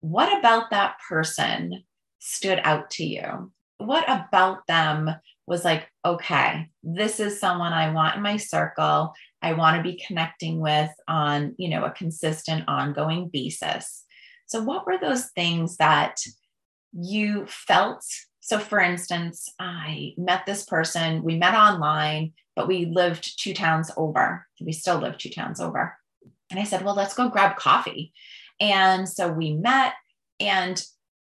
what 0.00 0.36
about 0.38 0.70
that 0.70 0.96
person 1.06 1.84
stood 2.20 2.58
out 2.64 2.88
to 2.92 3.04
you? 3.04 3.52
What 3.76 4.04
about 4.08 4.66
them 4.66 5.10
was 5.46 5.62
like, 5.62 5.88
okay, 6.06 6.70
this 6.82 7.20
is 7.20 7.38
someone 7.38 7.74
I 7.74 7.92
want 7.92 8.16
in 8.16 8.22
my 8.22 8.38
circle. 8.38 9.12
I 9.42 9.52
want 9.52 9.76
to 9.76 9.82
be 9.82 10.02
connecting 10.06 10.58
with 10.58 10.90
on, 11.06 11.54
you 11.58 11.68
know, 11.68 11.84
a 11.84 11.90
consistent 11.90 12.64
ongoing 12.66 13.28
basis. 13.28 14.04
So 14.46 14.62
what 14.62 14.86
were 14.86 14.98
those 14.98 15.26
things 15.36 15.76
that 15.76 16.16
you 16.92 17.44
felt 17.46 18.02
so, 18.44 18.58
for 18.58 18.80
instance, 18.80 19.48
I 19.60 20.14
met 20.18 20.46
this 20.46 20.64
person, 20.64 21.22
we 21.22 21.36
met 21.36 21.54
online, 21.54 22.32
but 22.56 22.66
we 22.66 22.86
lived 22.86 23.40
two 23.40 23.54
towns 23.54 23.88
over. 23.96 24.48
We 24.60 24.72
still 24.72 24.98
live 24.98 25.16
two 25.16 25.30
towns 25.30 25.60
over. 25.60 25.96
And 26.52 26.60
I 26.60 26.64
said, 26.64 26.84
Well, 26.84 26.94
let's 26.94 27.14
go 27.14 27.28
grab 27.28 27.56
coffee. 27.56 28.12
And 28.60 29.08
so 29.08 29.32
we 29.32 29.54
met. 29.54 29.94
And 30.38 30.82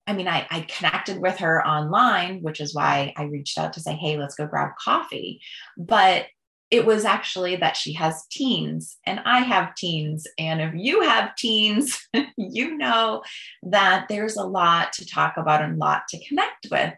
I 0.07 0.13
mean, 0.13 0.29
I, 0.29 0.47
I 0.51 0.61
connected 0.61 1.21
with 1.21 1.39
her 1.39 1.67
online, 1.67 2.43
which 2.43 2.61
is 2.61 2.75
why 2.75 3.15
I 3.17 3.25
reached 3.25 3.59
out 3.59 3.73
to 3.73 3.81
say, 3.81 3.95
Hey, 3.95 4.17
let's 4.19 4.37
go 4.37 4.47
grab 4.47 4.71
coffee. 4.79 5.41
But 5.77 6.27
it 6.71 6.85
was 6.85 7.05
actually 7.05 7.57
that 7.57 7.77
she 7.77 7.93
has 7.93 8.27
teens 8.31 8.97
and 9.07 9.21
I 9.25 9.41
have 9.41 9.75
teens. 9.75 10.27
And 10.39 10.61
if 10.61 10.73
you 10.75 11.03
have 11.03 11.37
teens, 11.37 12.07
you 12.37 12.77
know 12.77 13.23
that 13.63 14.07
there's 14.09 14.37
a 14.37 14.45
lot 14.45 14.93
to 14.95 15.07
talk 15.07 15.37
about 15.37 15.63
and 15.63 15.75
a 15.75 15.79
lot 15.79 16.03
to 16.09 16.25
connect 16.27 16.67
with. 16.71 16.95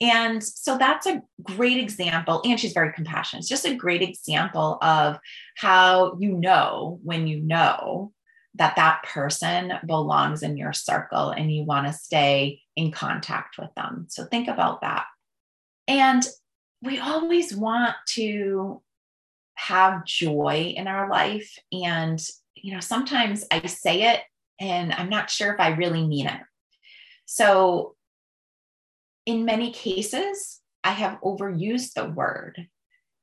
And 0.00 0.42
so 0.42 0.78
that's 0.78 1.06
a 1.06 1.22
great 1.42 1.78
example. 1.78 2.40
And 2.44 2.58
she's 2.58 2.72
very 2.72 2.92
compassionate. 2.92 3.40
It's 3.40 3.48
just 3.48 3.66
a 3.66 3.74
great 3.74 4.02
example 4.02 4.78
of 4.80 5.18
how 5.56 6.16
you 6.18 6.32
know 6.32 6.98
when 7.02 7.26
you 7.26 7.40
know 7.40 8.12
that 8.54 8.76
that 8.76 9.02
person 9.04 9.74
belongs 9.86 10.42
in 10.42 10.56
your 10.56 10.72
circle 10.72 11.30
and 11.30 11.52
you 11.52 11.64
want 11.64 11.86
to 11.86 11.92
stay 11.92 12.62
in 12.76 12.90
contact 12.90 13.58
with 13.58 13.72
them. 13.76 14.06
So 14.08 14.24
think 14.24 14.48
about 14.48 14.80
that. 14.80 15.04
And 15.86 16.26
we 16.82 16.98
always 16.98 17.54
want 17.54 17.94
to 18.08 18.82
have 19.54 20.04
joy 20.06 20.72
in 20.76 20.88
our 20.88 21.10
life. 21.10 21.58
And, 21.70 22.20
you 22.54 22.72
know, 22.72 22.80
sometimes 22.80 23.44
I 23.50 23.66
say 23.66 24.14
it 24.14 24.20
and 24.58 24.92
I'm 24.92 25.10
not 25.10 25.30
sure 25.30 25.52
if 25.52 25.60
I 25.60 25.70
really 25.70 26.06
mean 26.06 26.26
it. 26.26 26.40
So, 27.26 27.94
in 29.30 29.44
many 29.44 29.70
cases, 29.70 30.60
I 30.82 30.90
have 30.90 31.20
overused 31.20 31.94
the 31.94 32.06
word. 32.06 32.66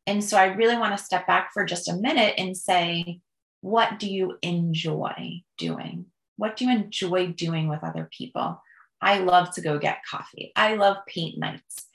And 0.05 0.23
so 0.23 0.37
I 0.37 0.45
really 0.45 0.77
want 0.77 0.97
to 0.97 1.03
step 1.03 1.27
back 1.27 1.49
for 1.53 1.65
just 1.65 1.89
a 1.89 1.97
minute 1.97 2.35
and 2.37 2.55
say, 2.55 3.19
what 3.59 3.99
do 3.99 4.07
you 4.09 4.37
enjoy 4.41 5.41
doing? 5.57 6.05
What 6.37 6.55
do 6.55 6.63
you 6.63 6.71
enjoy 6.71 7.33
doing 7.33 7.67
with 7.67 7.83
other 7.83 8.07
people? 8.17 8.61
I 9.01 9.19
love 9.19 9.53
to 9.55 9.61
go 9.61 9.77
get 9.79 10.05
coffee. 10.09 10.53
I 10.55 10.75
love 10.75 10.95
paint 11.07 11.37
nights 11.37 11.87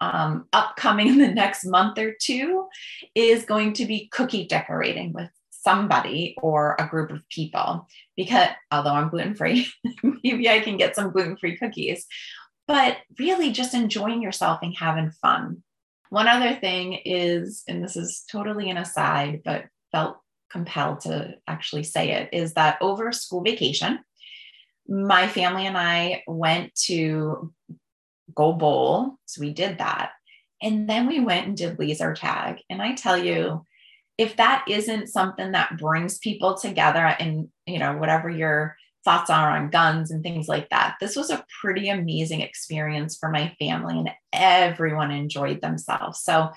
um, 0.00 0.46
upcoming 0.52 1.06
in 1.06 1.18
the 1.26 1.28
next 1.28 1.64
month 1.64 1.96
or 1.96 2.16
two 2.20 2.66
is 3.14 3.44
going 3.44 3.74
to 3.74 3.86
be 3.86 4.08
cookie 4.08 4.48
decorating 4.48 5.12
with 5.12 5.30
somebody 5.50 6.34
or 6.40 6.74
a 6.78 6.88
group 6.88 7.10
of 7.10 7.28
people 7.28 7.86
because 8.16 8.48
although 8.72 8.94
I'm 8.94 9.10
gluten 9.10 9.34
free, 9.34 9.68
maybe 10.24 10.48
I 10.48 10.60
can 10.60 10.76
get 10.76 10.96
some 10.96 11.12
gluten 11.12 11.36
free 11.36 11.56
cookies. 11.56 12.06
But 12.66 12.98
really 13.18 13.50
just 13.50 13.74
enjoying 13.74 14.22
yourself 14.22 14.60
and 14.62 14.76
having 14.76 15.10
fun. 15.10 15.62
One 16.10 16.28
other 16.28 16.54
thing 16.54 16.94
is, 17.04 17.62
and 17.68 17.82
this 17.82 17.96
is 17.96 18.24
totally 18.30 18.70
an 18.70 18.76
aside, 18.76 19.42
but 19.44 19.64
felt 19.92 20.18
compelled 20.50 21.00
to 21.00 21.34
actually 21.46 21.84
say 21.84 22.12
it, 22.12 22.28
is 22.32 22.54
that 22.54 22.78
over 22.80 23.12
school 23.12 23.42
vacation, 23.42 24.00
my 24.88 25.28
family 25.28 25.66
and 25.66 25.78
I 25.78 26.22
went 26.26 26.74
to 26.86 27.52
go 28.34 28.52
bowl. 28.52 29.18
So 29.26 29.40
we 29.40 29.52
did 29.52 29.78
that. 29.78 30.10
And 30.62 30.88
then 30.88 31.06
we 31.06 31.20
went 31.20 31.46
and 31.46 31.56
did 31.56 31.78
laser 31.78 32.12
tag. 32.14 32.58
And 32.68 32.82
I 32.82 32.94
tell 32.94 33.16
you, 33.16 33.64
if 34.18 34.36
that 34.36 34.64
isn't 34.68 35.08
something 35.08 35.52
that 35.52 35.78
brings 35.78 36.18
people 36.18 36.54
together 36.54 37.06
and, 37.06 37.48
you 37.66 37.78
know, 37.78 37.96
whatever 37.96 38.28
your 38.28 38.76
thoughts 39.04 39.30
are 39.30 39.56
on 39.56 39.70
guns 39.70 40.10
and 40.10 40.22
things 40.22 40.48
like 40.48 40.68
that, 40.70 40.96
this 41.00 41.16
was 41.16 41.30
a 41.30 41.44
pretty 41.60 41.88
amazing 41.88 42.40
experience 42.40 43.16
for 43.16 43.30
my 43.30 43.54
family 43.58 43.98
and 43.98 44.10
everyone 44.32 45.10
enjoyed 45.10 45.60
themselves. 45.60 46.20
So 46.20 46.50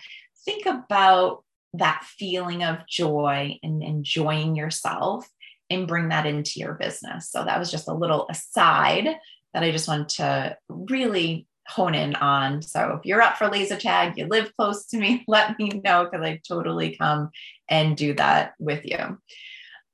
think 0.46 0.66
about 0.66 1.44
that 1.74 2.04
feeling 2.18 2.64
of 2.64 2.86
joy 2.88 3.58
and 3.64 3.82
enjoying 3.82 4.56
yourself 4.56 5.28
and 5.70 5.88
bring 5.88 6.10
that 6.10 6.26
into 6.26 6.60
your 6.60 6.74
business. 6.74 7.30
So 7.30 7.44
that 7.44 7.60
was 7.60 7.72
just 7.72 7.88
a 7.88 7.94
little 7.94 8.28
aside 8.30 9.08
that 9.54 9.64
I 9.64 9.72
just 9.72 9.88
wanted 9.88 10.10
to 10.10 10.58
really 10.70 11.48
hone 11.68 11.96
in 11.96 12.16
on. 12.16 12.62
So 12.62 12.98
if 13.00 13.06
you're 13.06 13.22
up 13.22 13.38
for 13.38 13.48
laser 13.48 13.78
tag, 13.78 14.18
you 14.18 14.28
live 14.28 14.54
close 14.56 14.86
to 14.88 14.98
me, 14.98 15.24
let 15.28 15.58
me 15.58 15.82
know 15.84 16.06
because 16.06 16.26
I 16.26 16.42
totally 16.48 16.96
come 16.96 17.30
and 17.70 17.96
do 17.96 18.14
that 18.16 18.54
with 18.60 18.86
you. 18.86 19.18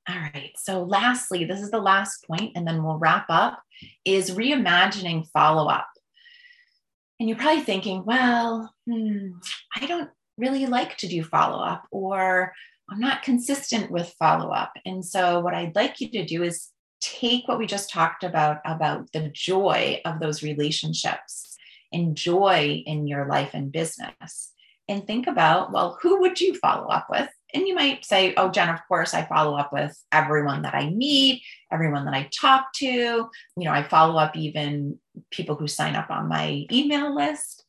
All 0.08 0.16
right. 0.16 0.52
So 0.56 0.82
lastly, 0.82 1.44
this 1.44 1.60
is 1.60 1.70
the 1.70 1.80
last 1.80 2.26
point, 2.26 2.52
and 2.56 2.66
then 2.66 2.82
we'll 2.82 2.98
wrap 2.98 3.26
up, 3.28 3.62
is 4.04 4.32
reimagining 4.32 5.28
follow-up. 5.28 5.88
And 7.18 7.28
you're 7.28 7.38
probably 7.38 7.62
thinking, 7.62 8.04
well, 8.04 8.72
hmm, 8.88 9.32
I 9.76 9.86
don't 9.86 10.10
really 10.38 10.66
like 10.66 10.96
to 10.98 11.08
do 11.08 11.22
follow 11.22 11.62
up, 11.62 11.84
or 11.90 12.52
I'm 12.90 12.98
not 12.98 13.22
consistent 13.22 13.90
with 13.90 14.14
follow 14.18 14.50
up. 14.50 14.72
And 14.84 15.04
so, 15.04 15.40
what 15.40 15.54
I'd 15.54 15.76
like 15.76 16.00
you 16.00 16.10
to 16.12 16.24
do 16.24 16.42
is 16.42 16.70
take 17.00 17.46
what 17.46 17.58
we 17.58 17.66
just 17.66 17.90
talked 17.90 18.24
about 18.24 18.58
about 18.64 19.10
the 19.12 19.30
joy 19.32 20.00
of 20.04 20.20
those 20.20 20.42
relationships 20.42 21.56
and 21.92 22.16
joy 22.16 22.82
in 22.86 23.06
your 23.06 23.26
life 23.26 23.50
and 23.54 23.72
business 23.72 24.52
and 24.88 25.06
think 25.06 25.26
about 25.26 25.72
well 25.72 25.98
who 26.02 26.20
would 26.20 26.40
you 26.40 26.54
follow 26.54 26.88
up 26.88 27.06
with 27.10 27.28
and 27.54 27.66
you 27.66 27.74
might 27.74 28.04
say 28.04 28.34
oh 28.36 28.50
jen 28.50 28.68
of 28.68 28.80
course 28.88 29.14
i 29.14 29.24
follow 29.24 29.56
up 29.56 29.72
with 29.72 29.96
everyone 30.12 30.62
that 30.62 30.74
i 30.74 30.90
meet 30.90 31.42
everyone 31.72 32.04
that 32.04 32.14
i 32.14 32.28
talk 32.32 32.72
to 32.72 32.86
you 32.86 33.30
know 33.56 33.72
i 33.72 33.82
follow 33.82 34.18
up 34.18 34.36
even 34.36 34.98
people 35.30 35.56
who 35.56 35.66
sign 35.66 35.94
up 35.94 36.10
on 36.10 36.28
my 36.28 36.66
email 36.70 37.14
list 37.14 37.64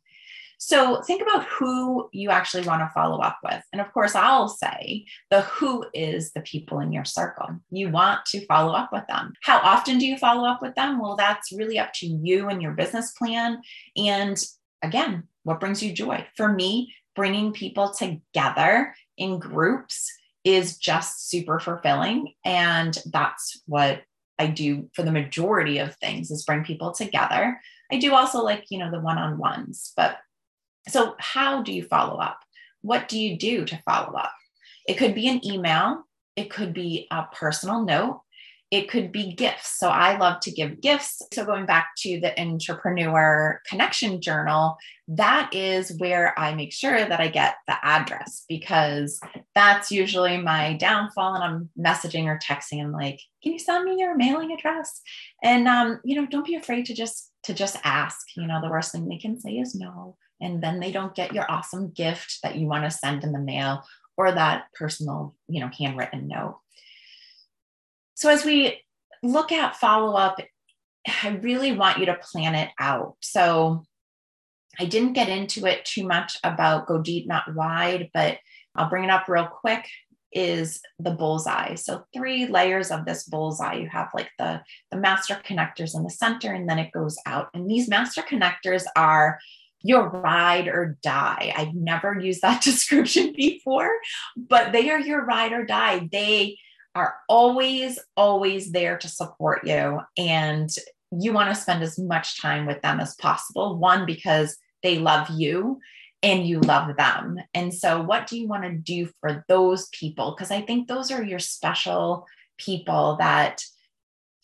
so 0.63 1.01
think 1.01 1.23
about 1.23 1.47
who 1.47 2.07
you 2.13 2.29
actually 2.29 2.67
want 2.67 2.81
to 2.81 2.93
follow 2.93 3.17
up 3.17 3.39
with. 3.43 3.63
And 3.73 3.81
of 3.81 3.91
course, 3.93 4.13
I'll 4.13 4.47
say 4.47 5.07
the 5.31 5.41
who 5.41 5.83
is 5.91 6.33
the 6.33 6.41
people 6.41 6.81
in 6.81 6.93
your 6.93 7.03
circle. 7.03 7.47
You 7.71 7.89
want 7.89 8.27
to 8.27 8.45
follow 8.45 8.73
up 8.73 8.93
with 8.93 9.07
them. 9.07 9.33
How 9.41 9.57
often 9.57 9.97
do 9.97 10.05
you 10.05 10.19
follow 10.19 10.47
up 10.47 10.61
with 10.61 10.75
them? 10.75 11.01
Well, 11.01 11.15
that's 11.15 11.51
really 11.51 11.79
up 11.79 11.93
to 11.93 12.05
you 12.05 12.47
and 12.47 12.61
your 12.61 12.73
business 12.73 13.11
plan. 13.13 13.63
And 13.97 14.37
again, 14.83 15.23
what 15.41 15.59
brings 15.59 15.81
you 15.81 15.93
joy? 15.93 16.27
For 16.37 16.53
me, 16.53 16.93
bringing 17.15 17.51
people 17.53 17.91
together 17.91 18.93
in 19.17 19.39
groups 19.39 20.11
is 20.43 20.77
just 20.77 21.29
super 21.29 21.59
fulfilling. 21.59 22.33
And 22.45 22.97
that's 23.05 23.61
what 23.67 24.01
I 24.39 24.47
do 24.47 24.89
for 24.93 25.03
the 25.03 25.11
majority 25.11 25.77
of 25.77 25.95
things 25.95 26.31
is 26.31 26.43
bring 26.43 26.63
people 26.63 26.91
together. 26.91 27.59
I 27.91 27.99
do 27.99 28.15
also 28.15 28.41
like, 28.43 28.65
you 28.69 28.79
know, 28.79 28.89
the 28.89 28.99
one-on-ones, 28.99 29.93
but 29.95 30.17
so, 30.87 31.15
how 31.19 31.61
do 31.61 31.71
you 31.71 31.83
follow 31.83 32.17
up? 32.17 32.39
What 32.81 33.07
do 33.07 33.19
you 33.19 33.37
do 33.37 33.65
to 33.65 33.81
follow 33.85 34.17
up? 34.17 34.33
It 34.87 34.95
could 34.95 35.13
be 35.13 35.27
an 35.27 35.45
email, 35.45 36.03
it 36.35 36.49
could 36.49 36.73
be 36.73 37.07
a 37.11 37.25
personal 37.31 37.85
note, 37.85 38.21
it 38.71 38.89
could 38.89 39.11
be 39.11 39.33
gifts. 39.33 39.77
So, 39.77 39.89
I 39.89 40.17
love 40.17 40.39
to 40.41 40.51
give 40.51 40.81
gifts. 40.81 41.21
So, 41.33 41.45
going 41.45 41.65
back 41.65 41.89
to 41.99 42.19
the 42.19 42.39
entrepreneur 42.39 43.61
connection 43.67 44.21
journal, 44.21 44.77
that 45.09 45.53
is 45.53 45.95
where 45.99 46.37
I 46.39 46.55
make 46.55 46.73
sure 46.73 46.97
that 46.97 47.19
I 47.19 47.27
get 47.27 47.55
the 47.67 47.75
address 47.83 48.45
because 48.49 49.19
that's 49.53 49.91
usually 49.91 50.37
my 50.37 50.73
downfall. 50.73 51.35
And 51.35 51.43
I'm 51.43 51.69
messaging 51.77 52.25
or 52.25 52.39
texting 52.39 52.81
and 52.81 52.93
like, 52.93 53.19
can 53.43 53.53
you 53.53 53.59
send 53.59 53.85
me 53.85 53.99
your 53.99 54.15
mailing 54.15 54.51
address? 54.51 55.01
And 55.43 55.67
um, 55.67 55.99
you 56.03 56.15
know, 56.15 56.25
don't 56.25 56.45
be 56.45 56.55
afraid 56.55 56.85
to 56.87 56.95
just 56.95 57.31
to 57.43 57.53
just 57.53 57.77
ask. 57.83 58.25
You 58.35 58.47
know, 58.47 58.61
the 58.61 58.69
worst 58.69 58.91
thing 58.91 59.07
they 59.07 59.17
can 59.17 59.39
say 59.39 59.51
is 59.51 59.75
no 59.75 60.15
and 60.41 60.61
then 60.61 60.79
they 60.79 60.91
don't 60.91 61.15
get 61.15 61.33
your 61.33 61.49
awesome 61.49 61.91
gift 61.91 62.39
that 62.43 62.55
you 62.55 62.67
want 62.67 62.83
to 62.83 62.91
send 62.91 63.23
in 63.23 63.31
the 63.31 63.39
mail 63.39 63.83
or 64.17 64.31
that 64.31 64.65
personal, 64.73 65.35
you 65.47 65.61
know, 65.61 65.69
handwritten 65.77 66.27
note. 66.27 66.59
So 68.21 68.29
as 68.29 68.45
we 68.45 68.79
look 69.23 69.51
at 69.51 69.77
follow 69.77 70.13
up, 70.13 70.39
I 71.23 71.29
really 71.41 71.71
want 71.71 71.97
you 71.97 72.05
to 72.05 72.19
plan 72.21 72.53
it 72.53 72.69
out. 72.79 73.15
So 73.19 73.83
I 74.79 74.85
didn't 74.85 75.13
get 75.13 75.27
into 75.27 75.65
it 75.65 75.85
too 75.85 76.05
much 76.07 76.37
about 76.43 76.85
go 76.85 77.01
deep, 77.01 77.27
not 77.27 77.55
wide, 77.55 78.11
but 78.13 78.37
I'll 78.75 78.91
bring 78.91 79.05
it 79.05 79.09
up 79.09 79.27
real 79.27 79.47
quick 79.47 79.87
is 80.31 80.81
the 80.99 81.09
bullseye. 81.09 81.73
So 81.73 82.03
three 82.13 82.45
layers 82.45 82.91
of 82.91 83.05
this 83.05 83.23
bullseye. 83.23 83.73
You 83.73 83.89
have 83.89 84.09
like 84.13 84.29
the, 84.37 84.61
the 84.91 84.97
master 84.97 85.41
connectors 85.43 85.95
in 85.95 86.03
the 86.03 86.11
center, 86.11 86.53
and 86.53 86.69
then 86.69 86.77
it 86.77 86.91
goes 86.91 87.17
out. 87.25 87.49
And 87.55 87.67
these 87.67 87.89
master 87.89 88.21
connectors 88.21 88.83
are 88.95 89.39
your 89.81 90.09
ride 90.09 90.67
or 90.67 90.95
die. 91.01 91.53
I've 91.57 91.73
never 91.73 92.19
used 92.19 92.43
that 92.43 92.61
description 92.61 93.33
before, 93.35 93.89
but 94.37 94.73
they 94.73 94.91
are 94.91 94.99
your 94.99 95.25
ride 95.25 95.53
or 95.53 95.65
die. 95.65 96.07
They 96.11 96.59
are 96.95 97.15
always, 97.29 97.99
always 98.17 98.71
there 98.71 98.97
to 98.97 99.07
support 99.07 99.65
you. 99.65 99.99
And 100.17 100.69
you 101.11 101.33
want 101.33 101.49
to 101.49 101.61
spend 101.61 101.83
as 101.83 101.97
much 101.99 102.41
time 102.41 102.65
with 102.65 102.81
them 102.81 102.99
as 102.99 103.15
possible. 103.15 103.77
One, 103.77 104.05
because 104.05 104.57
they 104.83 104.99
love 104.99 105.29
you 105.29 105.79
and 106.23 106.45
you 106.45 106.59
love 106.61 106.95
them. 106.97 107.37
And 107.53 107.73
so, 107.73 108.01
what 108.01 108.27
do 108.27 108.37
you 108.37 108.47
want 108.47 108.63
to 108.63 108.71
do 108.71 109.09
for 109.19 109.43
those 109.47 109.89
people? 109.89 110.31
Because 110.31 110.51
I 110.51 110.61
think 110.61 110.87
those 110.87 111.11
are 111.11 111.23
your 111.23 111.39
special 111.39 112.25
people 112.57 113.17
that 113.19 113.63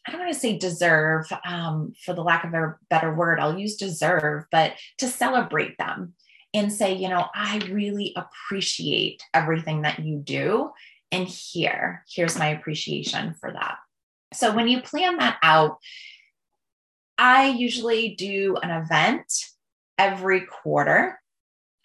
I 0.07 0.11
don't 0.11 0.21
want 0.21 0.33
to 0.33 0.39
say 0.39 0.57
deserve, 0.57 1.27
um, 1.45 1.93
for 2.05 2.13
the 2.13 2.23
lack 2.23 2.45
of 2.45 2.53
a 2.53 2.75
better 2.89 3.13
word, 3.13 3.39
I'll 3.39 3.59
use 3.59 3.75
deserve, 3.75 4.45
but 4.51 4.73
to 4.99 5.07
celebrate 5.07 5.77
them 5.77 6.13
and 6.53 6.71
say, 6.71 6.95
you 6.95 7.09
know, 7.09 7.25
I 7.35 7.57
really 7.69 8.15
appreciate 8.15 9.21
everything 9.33 9.81
that 9.81 9.99
you 9.99 10.19
do. 10.19 10.71
And 11.11 11.27
here, 11.27 12.03
here's 12.09 12.37
my 12.37 12.47
appreciation 12.47 13.33
for 13.39 13.51
that. 13.51 13.77
So 14.33 14.53
when 14.53 14.67
you 14.67 14.81
plan 14.81 15.17
that 15.17 15.37
out, 15.41 15.77
I 17.17 17.47
usually 17.47 18.15
do 18.15 18.57
an 18.61 18.69
event 18.69 19.33
every 19.97 20.41
quarter, 20.41 21.19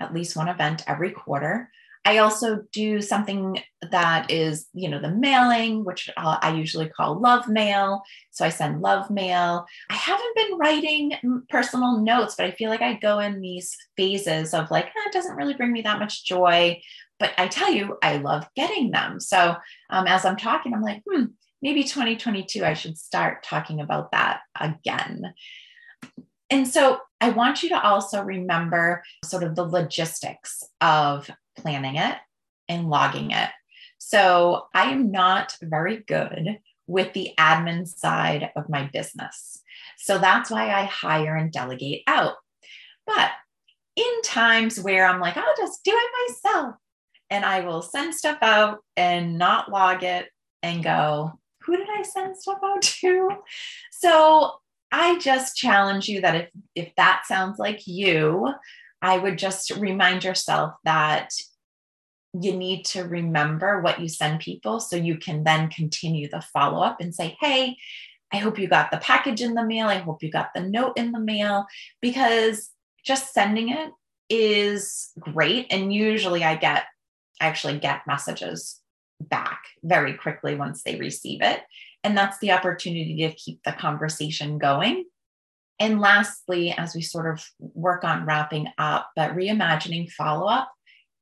at 0.01 0.13
least 0.13 0.37
one 0.37 0.49
event 0.49 0.85
every 0.87 1.11
quarter. 1.11 1.71
I 2.05 2.19
also 2.19 2.63
do 2.73 3.01
something 3.01 3.63
that 3.91 4.31
is, 4.31 4.67
you 4.75 4.89
know, 4.89 5.01
the 5.01 5.11
mailing, 5.11 5.85
which 5.85 6.11
I 6.17 6.53
usually 6.55 6.89
call 6.89 7.21
love 7.21 7.49
mail. 7.49 8.03
So 8.33 8.45
I 8.45 8.49
send 8.49 8.83
love 8.83 9.09
mail. 9.09 9.67
I 9.89 9.95
haven't 9.95 10.37
been 10.37 10.59
writing 10.59 11.13
personal 11.49 12.01
notes, 12.01 12.35
but 12.37 12.47
I 12.47 12.51
feel 12.53 12.71
like 12.71 12.83
I 12.83 12.95
go 12.95 13.21
in 13.21 13.41
these 13.41 13.77
phases 13.97 14.53
of 14.53 14.71
like, 14.71 14.87
eh, 14.87 15.07
it 15.07 15.13
doesn't 15.13 15.37
really 15.37 15.55
bring 15.55 15.73
me 15.73 15.83
that 15.83 16.01
much 16.01 16.25
joy. 16.25 16.81
But 17.21 17.33
I 17.39 17.47
tell 17.47 17.73
you, 17.73 17.99
I 18.03 18.17
love 18.17 18.49
getting 18.57 18.91
them. 18.91 19.21
So 19.21 19.55
um, 19.91 20.07
as 20.09 20.25
I'm 20.25 20.37
talking, 20.37 20.75
I'm 20.75 20.83
like, 20.83 21.03
hmm, 21.09 21.27
maybe 21.61 21.85
2022, 21.85 22.65
I 22.65 22.75
should 22.75 22.99
start 22.99 23.45
talking 23.45 23.81
about 23.81 24.11
that 24.11 24.41
again. 24.59 25.35
And 26.51 26.67
so 26.67 26.99
I 27.21 27.31
want 27.31 27.63
you 27.63 27.69
to 27.71 27.81
also 27.81 28.23
remember 28.23 29.05
sort 29.25 29.45
of 29.45 29.55
the 29.55 29.63
logistics 29.63 30.65
of 30.81 31.31
planning 31.63 31.97
it 31.97 32.17
and 32.69 32.91
logging 32.91 33.31
it. 33.31 33.49
So 33.99 34.67
I 34.75 34.91
am 34.91 35.11
not 35.11 35.57
very 35.63 35.99
good 36.07 36.59
with 36.87 37.13
the 37.13 37.31
admin 37.39 37.87
side 37.87 38.51
of 38.57 38.69
my 38.69 38.91
business. 38.93 39.63
So 39.97 40.19
that's 40.19 40.51
why 40.51 40.71
I 40.71 40.85
hire 40.85 41.37
and 41.37 41.53
delegate 41.53 42.03
out. 42.07 42.35
But 43.07 43.31
in 43.97 44.23
times 44.25 44.81
where 44.81 45.07
I'm 45.07 45.21
like, 45.21 45.37
I'll 45.37 45.57
just 45.57 45.85
do 45.85 45.93
it 45.95 46.35
myself, 46.45 46.75
and 47.31 47.45
I 47.45 47.61
will 47.61 47.83
send 47.83 48.15
stuff 48.15 48.39
out 48.43 48.81
and 48.97 49.39
not 49.39 49.71
log 49.71 50.03
it 50.03 50.29
and 50.63 50.85
go, 50.85 51.39
who 51.63 51.77
did 51.77 51.89
I 51.91 52.03
send 52.03 52.37
stuff 52.37 52.59
out 52.63 52.83
to? 53.01 53.31
So 53.91 54.53
I 54.91 55.19
just 55.19 55.57
challenge 55.57 56.09
you 56.09 56.21
that 56.21 56.35
if, 56.35 56.49
if 56.75 56.95
that 56.97 57.23
sounds 57.27 57.59
like 57.59 57.87
you, 57.87 58.53
I 59.01 59.19
would 59.19 59.39
just 59.39 59.71
remind 59.71 60.25
yourself 60.25 60.75
that 60.85 61.31
you 62.41 62.57
need 62.57 62.85
to 62.87 63.03
remember 63.03 63.81
what 63.81 64.01
you 64.01 64.09
send 64.09 64.41
people 64.41 64.81
so 64.81 64.97
you 64.97 65.17
can 65.19 65.45
then 65.45 65.69
continue 65.69 66.29
the 66.29 66.41
follow 66.41 66.83
up 66.83 67.01
and 67.01 67.15
say, 67.15 67.37
hey, 67.41 67.77
I 68.33 68.39
hope 68.39 68.59
you 68.59 68.69
got 68.69 68.91
the 68.91 68.99
package 68.99 69.43
in 69.43 69.55
the 69.55 69.65
mail. 69.65 69.89
I 69.89 69.99
hope 69.99 70.23
you 70.23 70.31
got 70.31 70.55
the 70.55 70.63
note 70.63 70.95
in 70.97 71.13
the 71.13 71.21
mail 71.21 71.67
because 72.01 72.71
just 73.05 73.35
sending 73.35 73.69
it 73.69 73.91
is 74.31 75.11
great. 75.19 75.67
And 75.71 75.93
usually 75.93 76.43
I 76.43 76.57
get, 76.57 76.85
I 77.41 77.47
actually 77.47 77.79
get 77.79 78.07
messages 78.07 78.81
back 79.21 79.61
very 79.83 80.15
quickly 80.15 80.55
once 80.55 80.83
they 80.83 80.97
receive 80.97 81.43
it. 81.43 81.61
And 82.03 82.17
that's 82.17 82.39
the 82.39 82.53
opportunity 82.53 83.17
to 83.29 83.35
keep 83.35 83.63
the 83.65 83.73
conversation 83.73 84.57
going. 84.57 85.05
And 85.79 86.01
lastly, 86.01 86.73
as 86.73 86.95
we 86.95 87.03
sort 87.03 87.33
of 87.33 87.45
work 87.59 88.05
on 88.05 88.25
wrapping 88.25 88.69
up, 88.79 89.11
but 89.15 89.37
reimagining 89.37 90.11
follow 90.11 90.47
up 90.47 90.73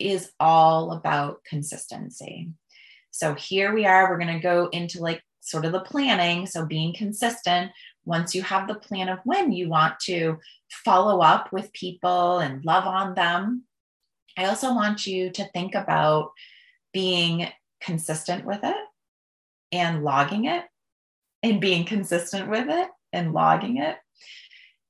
is 0.00 0.32
all 0.40 0.92
about 0.92 1.44
consistency. 1.44 2.48
So 3.10 3.34
here 3.34 3.74
we 3.74 3.86
are, 3.86 4.08
we're 4.08 4.18
going 4.18 4.34
to 4.34 4.40
go 4.40 4.68
into 4.72 5.00
like 5.00 5.22
sort 5.40 5.64
of 5.64 5.72
the 5.72 5.80
planning. 5.80 6.46
So 6.46 6.64
being 6.64 6.94
consistent. 6.94 7.72
Once 8.04 8.34
you 8.34 8.42
have 8.42 8.66
the 8.66 8.74
plan 8.74 9.08
of 9.08 9.18
when 9.24 9.52
you 9.52 9.68
want 9.68 9.98
to 10.00 10.38
follow 10.84 11.20
up 11.20 11.52
with 11.52 11.72
people 11.72 12.38
and 12.38 12.64
love 12.64 12.86
on 12.86 13.14
them, 13.14 13.64
I 14.38 14.46
also 14.46 14.74
want 14.74 15.06
you 15.06 15.30
to 15.30 15.48
think 15.52 15.74
about 15.74 16.30
being 16.92 17.48
consistent 17.80 18.44
with 18.46 18.60
it 18.62 18.76
and 19.72 20.02
logging 20.02 20.46
it 20.46 20.64
and 21.42 21.60
being 21.60 21.84
consistent 21.84 22.48
with 22.48 22.66
it 22.68 22.88
and 23.12 23.32
logging 23.32 23.78
it 23.78 23.96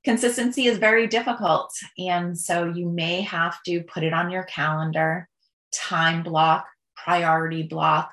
consistency 0.03 0.65
is 0.65 0.77
very 0.77 1.07
difficult. 1.07 1.71
And 1.97 2.37
so 2.37 2.65
you 2.65 2.89
may 2.89 3.21
have 3.21 3.61
to 3.63 3.83
put 3.83 4.03
it 4.03 4.13
on 4.13 4.31
your 4.31 4.43
calendar, 4.43 5.27
time 5.73 6.23
block, 6.23 6.65
priority 6.95 7.63
block, 7.63 8.11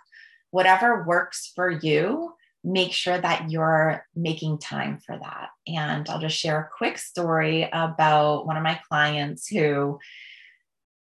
whatever 0.51 1.05
works 1.05 1.53
for 1.55 1.71
you. 1.71 2.35
Make 2.65 2.93
sure 2.93 3.17
that 3.17 3.51
you're 3.51 4.05
making 4.17 4.59
time 4.59 4.99
for 4.99 5.17
that. 5.17 5.51
And 5.67 6.09
I'll 6.09 6.21
just 6.21 6.37
share 6.37 6.61
a 6.61 6.77
quick 6.77 6.99
story 6.99 7.69
about 7.73 8.47
one 8.47 8.57
of 8.57 8.63
my 8.63 8.81
clients 8.89 9.47
who 9.47 9.99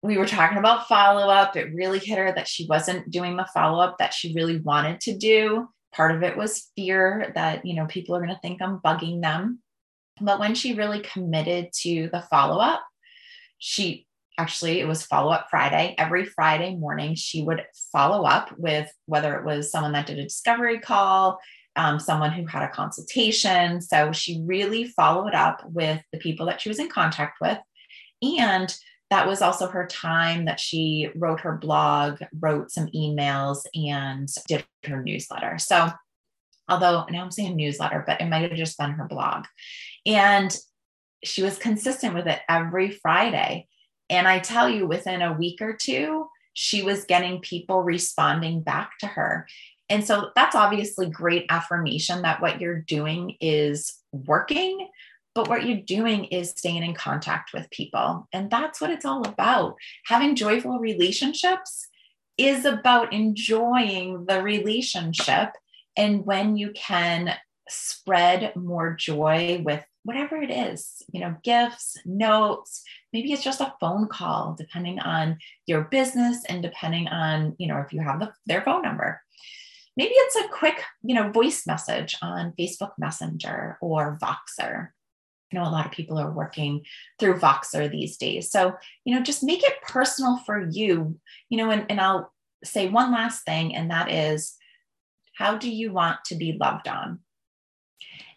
we 0.03 0.17
were 0.17 0.27
talking 0.27 0.57
about 0.57 0.87
follow 0.87 1.29
up. 1.29 1.55
It 1.55 1.73
really 1.73 1.99
hit 1.99 2.17
her 2.17 2.31
that 2.33 2.47
she 2.47 2.67
wasn't 2.67 3.09
doing 3.09 3.37
the 3.37 3.47
follow 3.53 3.81
up 3.81 3.97
that 3.97 4.13
she 4.13 4.33
really 4.33 4.59
wanted 4.59 5.01
to 5.01 5.17
do. 5.17 5.69
Part 5.93 6.15
of 6.15 6.21
it 6.21 6.37
was 6.37 6.69
fear 6.75 7.31
that, 7.33 7.65
you 7.65 7.75
know, 7.75 7.85
people 7.87 8.15
are 8.15 8.19
going 8.19 8.33
to 8.33 8.39
think 8.41 8.61
I'm 8.61 8.79
bugging 8.79 9.21
them. 9.21 9.59
But 10.19 10.39
when 10.39 10.56
she 10.56 10.73
really 10.73 11.01
committed 11.01 11.69
to 11.82 12.10
the 12.12 12.21
follow 12.21 12.60
up, 12.60 12.84
she 13.60 14.08
actually 14.38 14.80
it 14.80 14.88
was 14.88 15.03
follow 15.03 15.32
up 15.32 15.47
Friday. 15.49 15.95
Every 15.97 16.25
Friday 16.25 16.75
morning, 16.75 17.15
she 17.15 17.43
would 17.43 17.63
follow 17.91 18.25
up 18.25 18.56
with 18.58 18.89
whether 19.06 19.36
it 19.36 19.45
was 19.45 19.71
someone 19.71 19.93
that 19.93 20.06
did 20.06 20.19
a 20.19 20.23
discovery 20.23 20.80
call, 20.80 21.39
um, 21.75 21.99
someone 21.99 22.32
who 22.32 22.45
had 22.45 22.63
a 22.63 22.69
consultation. 22.69 23.82
So 23.82 24.12
she 24.12 24.41
really 24.45 24.86
followed 24.86 25.34
up 25.34 25.63
with 25.67 26.01
the 26.12 26.19
people 26.19 26.45
that 26.47 26.62
she 26.62 26.69
was 26.69 26.80
in 26.80 26.89
contact 26.89 27.38
with. 27.41 27.58
And 28.21 28.75
that 29.10 29.27
was 29.27 29.41
also 29.41 29.67
her 29.67 29.88
time 29.88 30.45
that 30.45 30.60
she 30.60 31.10
wrote 31.15 31.39
her 31.41 31.56
blog, 31.56 32.21
wrote 32.39 32.71
some 32.71 32.88
emails, 32.88 33.60
and 33.73 34.27
did 34.47 34.65
her 34.86 35.01
newsletter. 35.01 35.58
So, 35.60 35.89
although 36.69 37.06
now 37.10 37.23
I'm 37.23 37.32
saying 37.32 37.56
newsletter, 37.56 38.03
but 38.06 38.21
it 38.21 38.27
might 38.27 38.49
have 38.49 38.58
just 38.58 38.77
been 38.77 38.91
her 38.91 39.08
blog. 39.08 39.45
And 40.06 40.56
she 41.23 41.43
was 41.43 41.58
consistent 41.58 42.13
with 42.13 42.27
it 42.27 42.39
every 42.47 42.91
Friday. 42.91 43.67
And 44.10 44.27
I 44.27 44.39
tell 44.39 44.69
you, 44.69 44.88
within 44.88 45.21
a 45.21 45.34
week 45.34 45.62
or 45.62 45.73
two, 45.73 46.27
she 46.53 46.82
was 46.82 47.06
getting 47.06 47.39
people 47.41 47.84
responding 47.84 48.62
back 48.62 48.97
to 48.99 49.08
her. 49.08 49.47
And 49.89 50.06
so 50.06 50.32
that's 50.36 50.56
obviously 50.56 51.10
great 51.10 51.45
affirmation 51.49 52.23
that 52.23 52.41
what 52.41 52.60
you're 52.60 52.82
doing 52.82 53.36
is 53.39 53.97
working, 54.12 54.88
but 55.34 55.47
what 55.47 55.65
you're 55.65 55.77
doing 55.77 56.25
is 56.25 56.49
staying 56.49 56.84
in 56.84 56.93
contact 56.93 57.53
with 57.53 57.69
people. 57.69 58.27
And 58.34 58.49
that's 58.49 58.82
what 58.82 58.89
it's 58.89 59.06
all 59.06 59.25
about. 59.27 59.75
Having 60.06 60.36
joyful 60.36 60.80
relationships 60.80 61.88
is 62.38 62.65
about 62.65 63.13
enjoying 63.13 64.25
the 64.25 64.41
relationship. 64.41 65.49
And 65.97 66.25
when 66.25 66.55
you 66.55 66.71
can 66.71 67.33
spread 67.67 68.55
more 68.55 68.93
joy 68.93 69.62
with 69.65 69.83
whatever 70.03 70.41
it 70.41 70.51
is, 70.51 71.01
you 71.12 71.19
know, 71.19 71.36
gifts, 71.43 71.97
notes, 72.05 72.83
maybe 73.12 73.33
it's 73.33 73.43
just 73.43 73.60
a 73.60 73.73
phone 73.79 74.07
call, 74.07 74.55
depending 74.57 74.99
on 74.99 75.38
your 75.65 75.81
business 75.81 76.45
and 76.47 76.63
depending 76.63 77.07
on, 77.10 77.55
you 77.57 77.67
know, 77.67 77.79
if 77.79 77.91
you 77.91 77.99
have 77.99 78.21
the, 78.21 78.31
their 78.45 78.62
phone 78.62 78.83
number. 78.83 79.21
Maybe 79.97 80.13
it's 80.13 80.36
a 80.36 80.47
quick, 80.49 80.81
you 81.03 81.15
know, 81.15 81.31
voice 81.31 81.65
message 81.65 82.15
on 82.21 82.53
Facebook 82.57 82.91
Messenger 82.97 83.77
or 83.81 84.17
Voxer. 84.21 84.89
I 85.51 85.55
know 85.55 85.63
a 85.63 85.71
lot 85.71 85.86
of 85.86 85.91
people 85.91 86.17
are 86.19 86.31
working 86.31 86.86
through 87.19 87.39
Voxer 87.39 87.89
these 87.89 88.17
days. 88.17 88.51
So, 88.51 88.75
you 89.05 89.15
know, 89.15 89.23
just 89.23 89.43
make 89.43 89.63
it 89.63 89.81
personal 89.81 90.38
for 90.45 90.69
you, 90.69 91.19
you 91.49 91.57
know, 91.57 91.71
and, 91.71 91.86
and 91.89 91.99
I'll 91.99 92.31
say 92.63 92.88
one 92.88 93.12
last 93.12 93.43
thing, 93.43 93.75
and 93.75 93.91
that 93.91 94.12
is 94.12 94.57
how 95.38 95.58
do 95.58 95.69
you 95.69 95.91
want 95.91 96.19
to 96.26 96.36
be 96.36 96.58
loved 96.60 96.88
on? 96.88 97.19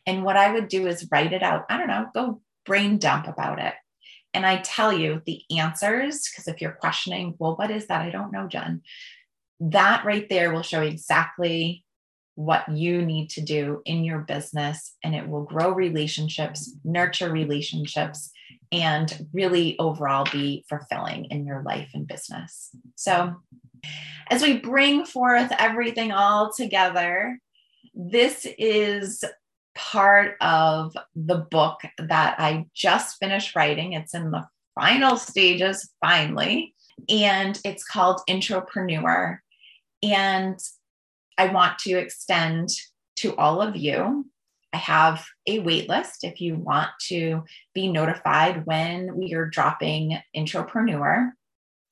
And 0.06 0.24
what 0.24 0.36
I 0.36 0.52
would 0.52 0.68
do 0.68 0.86
is 0.86 1.08
write 1.10 1.32
it 1.32 1.42
out. 1.42 1.66
I 1.68 1.78
don't 1.78 1.88
know, 1.88 2.06
go 2.14 2.40
brain 2.66 2.98
dump 2.98 3.26
about 3.26 3.58
it. 3.58 3.74
And 4.32 4.46
I 4.46 4.58
tell 4.58 4.92
you 4.92 5.22
the 5.26 5.42
answers, 5.56 6.28
because 6.28 6.46
if 6.46 6.60
you're 6.60 6.72
questioning, 6.72 7.34
well, 7.38 7.56
what 7.56 7.70
is 7.70 7.86
that? 7.86 8.02
I 8.02 8.10
don't 8.10 8.32
know, 8.32 8.46
Jen. 8.46 8.82
That 9.58 10.04
right 10.04 10.28
there 10.28 10.52
will 10.52 10.62
show 10.62 10.82
exactly 10.82 11.84
what 12.36 12.68
you 12.74 13.02
need 13.02 13.28
to 13.30 13.42
do 13.42 13.82
in 13.84 14.04
your 14.04 14.20
business, 14.20 14.94
and 15.04 15.14
it 15.14 15.28
will 15.28 15.42
grow 15.42 15.72
relationships, 15.72 16.74
nurture 16.84 17.30
relationships, 17.30 18.30
and 18.72 19.26
really 19.32 19.78
overall 19.78 20.24
be 20.32 20.64
fulfilling 20.68 21.26
in 21.26 21.44
your 21.44 21.62
life 21.62 21.90
and 21.92 22.06
business. 22.06 22.70
So, 22.94 23.34
as 24.30 24.42
we 24.42 24.58
bring 24.58 25.04
forth 25.04 25.52
everything 25.58 26.12
all 26.12 26.52
together, 26.52 27.38
this 27.94 28.46
is 28.58 29.24
part 29.74 30.36
of 30.40 30.96
the 31.14 31.38
book 31.50 31.80
that 31.98 32.36
I 32.38 32.66
just 32.74 33.18
finished 33.18 33.56
writing. 33.56 33.92
It's 33.92 34.14
in 34.14 34.30
the 34.30 34.46
final 34.74 35.16
stages, 35.16 35.90
finally, 36.00 36.74
and 37.08 37.58
it's 37.64 37.84
called 37.84 38.20
Intropreneur. 38.28 39.38
And 40.02 40.58
I 41.38 41.46
want 41.46 41.78
to 41.80 41.92
extend 41.92 42.68
to 43.16 43.34
all 43.36 43.60
of 43.60 43.76
you. 43.76 44.26
I 44.72 44.76
have 44.76 45.26
a 45.46 45.58
wait 45.58 45.88
list 45.88 46.22
if 46.22 46.40
you 46.40 46.54
want 46.54 46.90
to 47.08 47.42
be 47.74 47.90
notified 47.90 48.66
when 48.66 49.16
we 49.16 49.34
are 49.34 49.46
dropping 49.46 50.18
Intropreneur. 50.36 51.32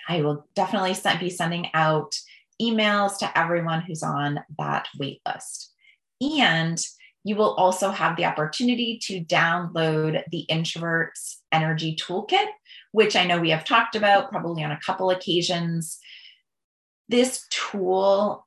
I 0.09 0.23
will 0.23 0.47
definitely 0.55 0.97
be 1.21 1.31
sending 1.31 1.69
out 1.75 2.19
emails 2.61 3.19
to 3.19 3.39
everyone 3.39 3.83
who's 3.83 4.03
on 4.03 4.41
that 4.59 4.89
wait 4.99 5.21
list. 5.27 5.73
And 6.21 6.85
you 7.25 7.37
will 7.37 7.55
also 7.55 7.91
have 7.91 8.17
the 8.17 8.25
opportunity 8.25 8.99
to 9.03 9.23
download 9.23 10.23
the 10.31 10.47
Introverts 10.51 11.37
Energy 11.53 11.95
Toolkit, 11.95 12.47
which 12.93 13.17
I 13.17 13.27
know 13.27 13.39
we 13.39 13.51
have 13.51 13.65
talked 13.65 13.97
about 13.97 14.31
probably 14.31 14.65
on 14.65 14.73
a 14.73 14.81
couple 14.85 15.11
occasions. 15.11 15.99
This 17.09 17.47
tool 17.51 18.47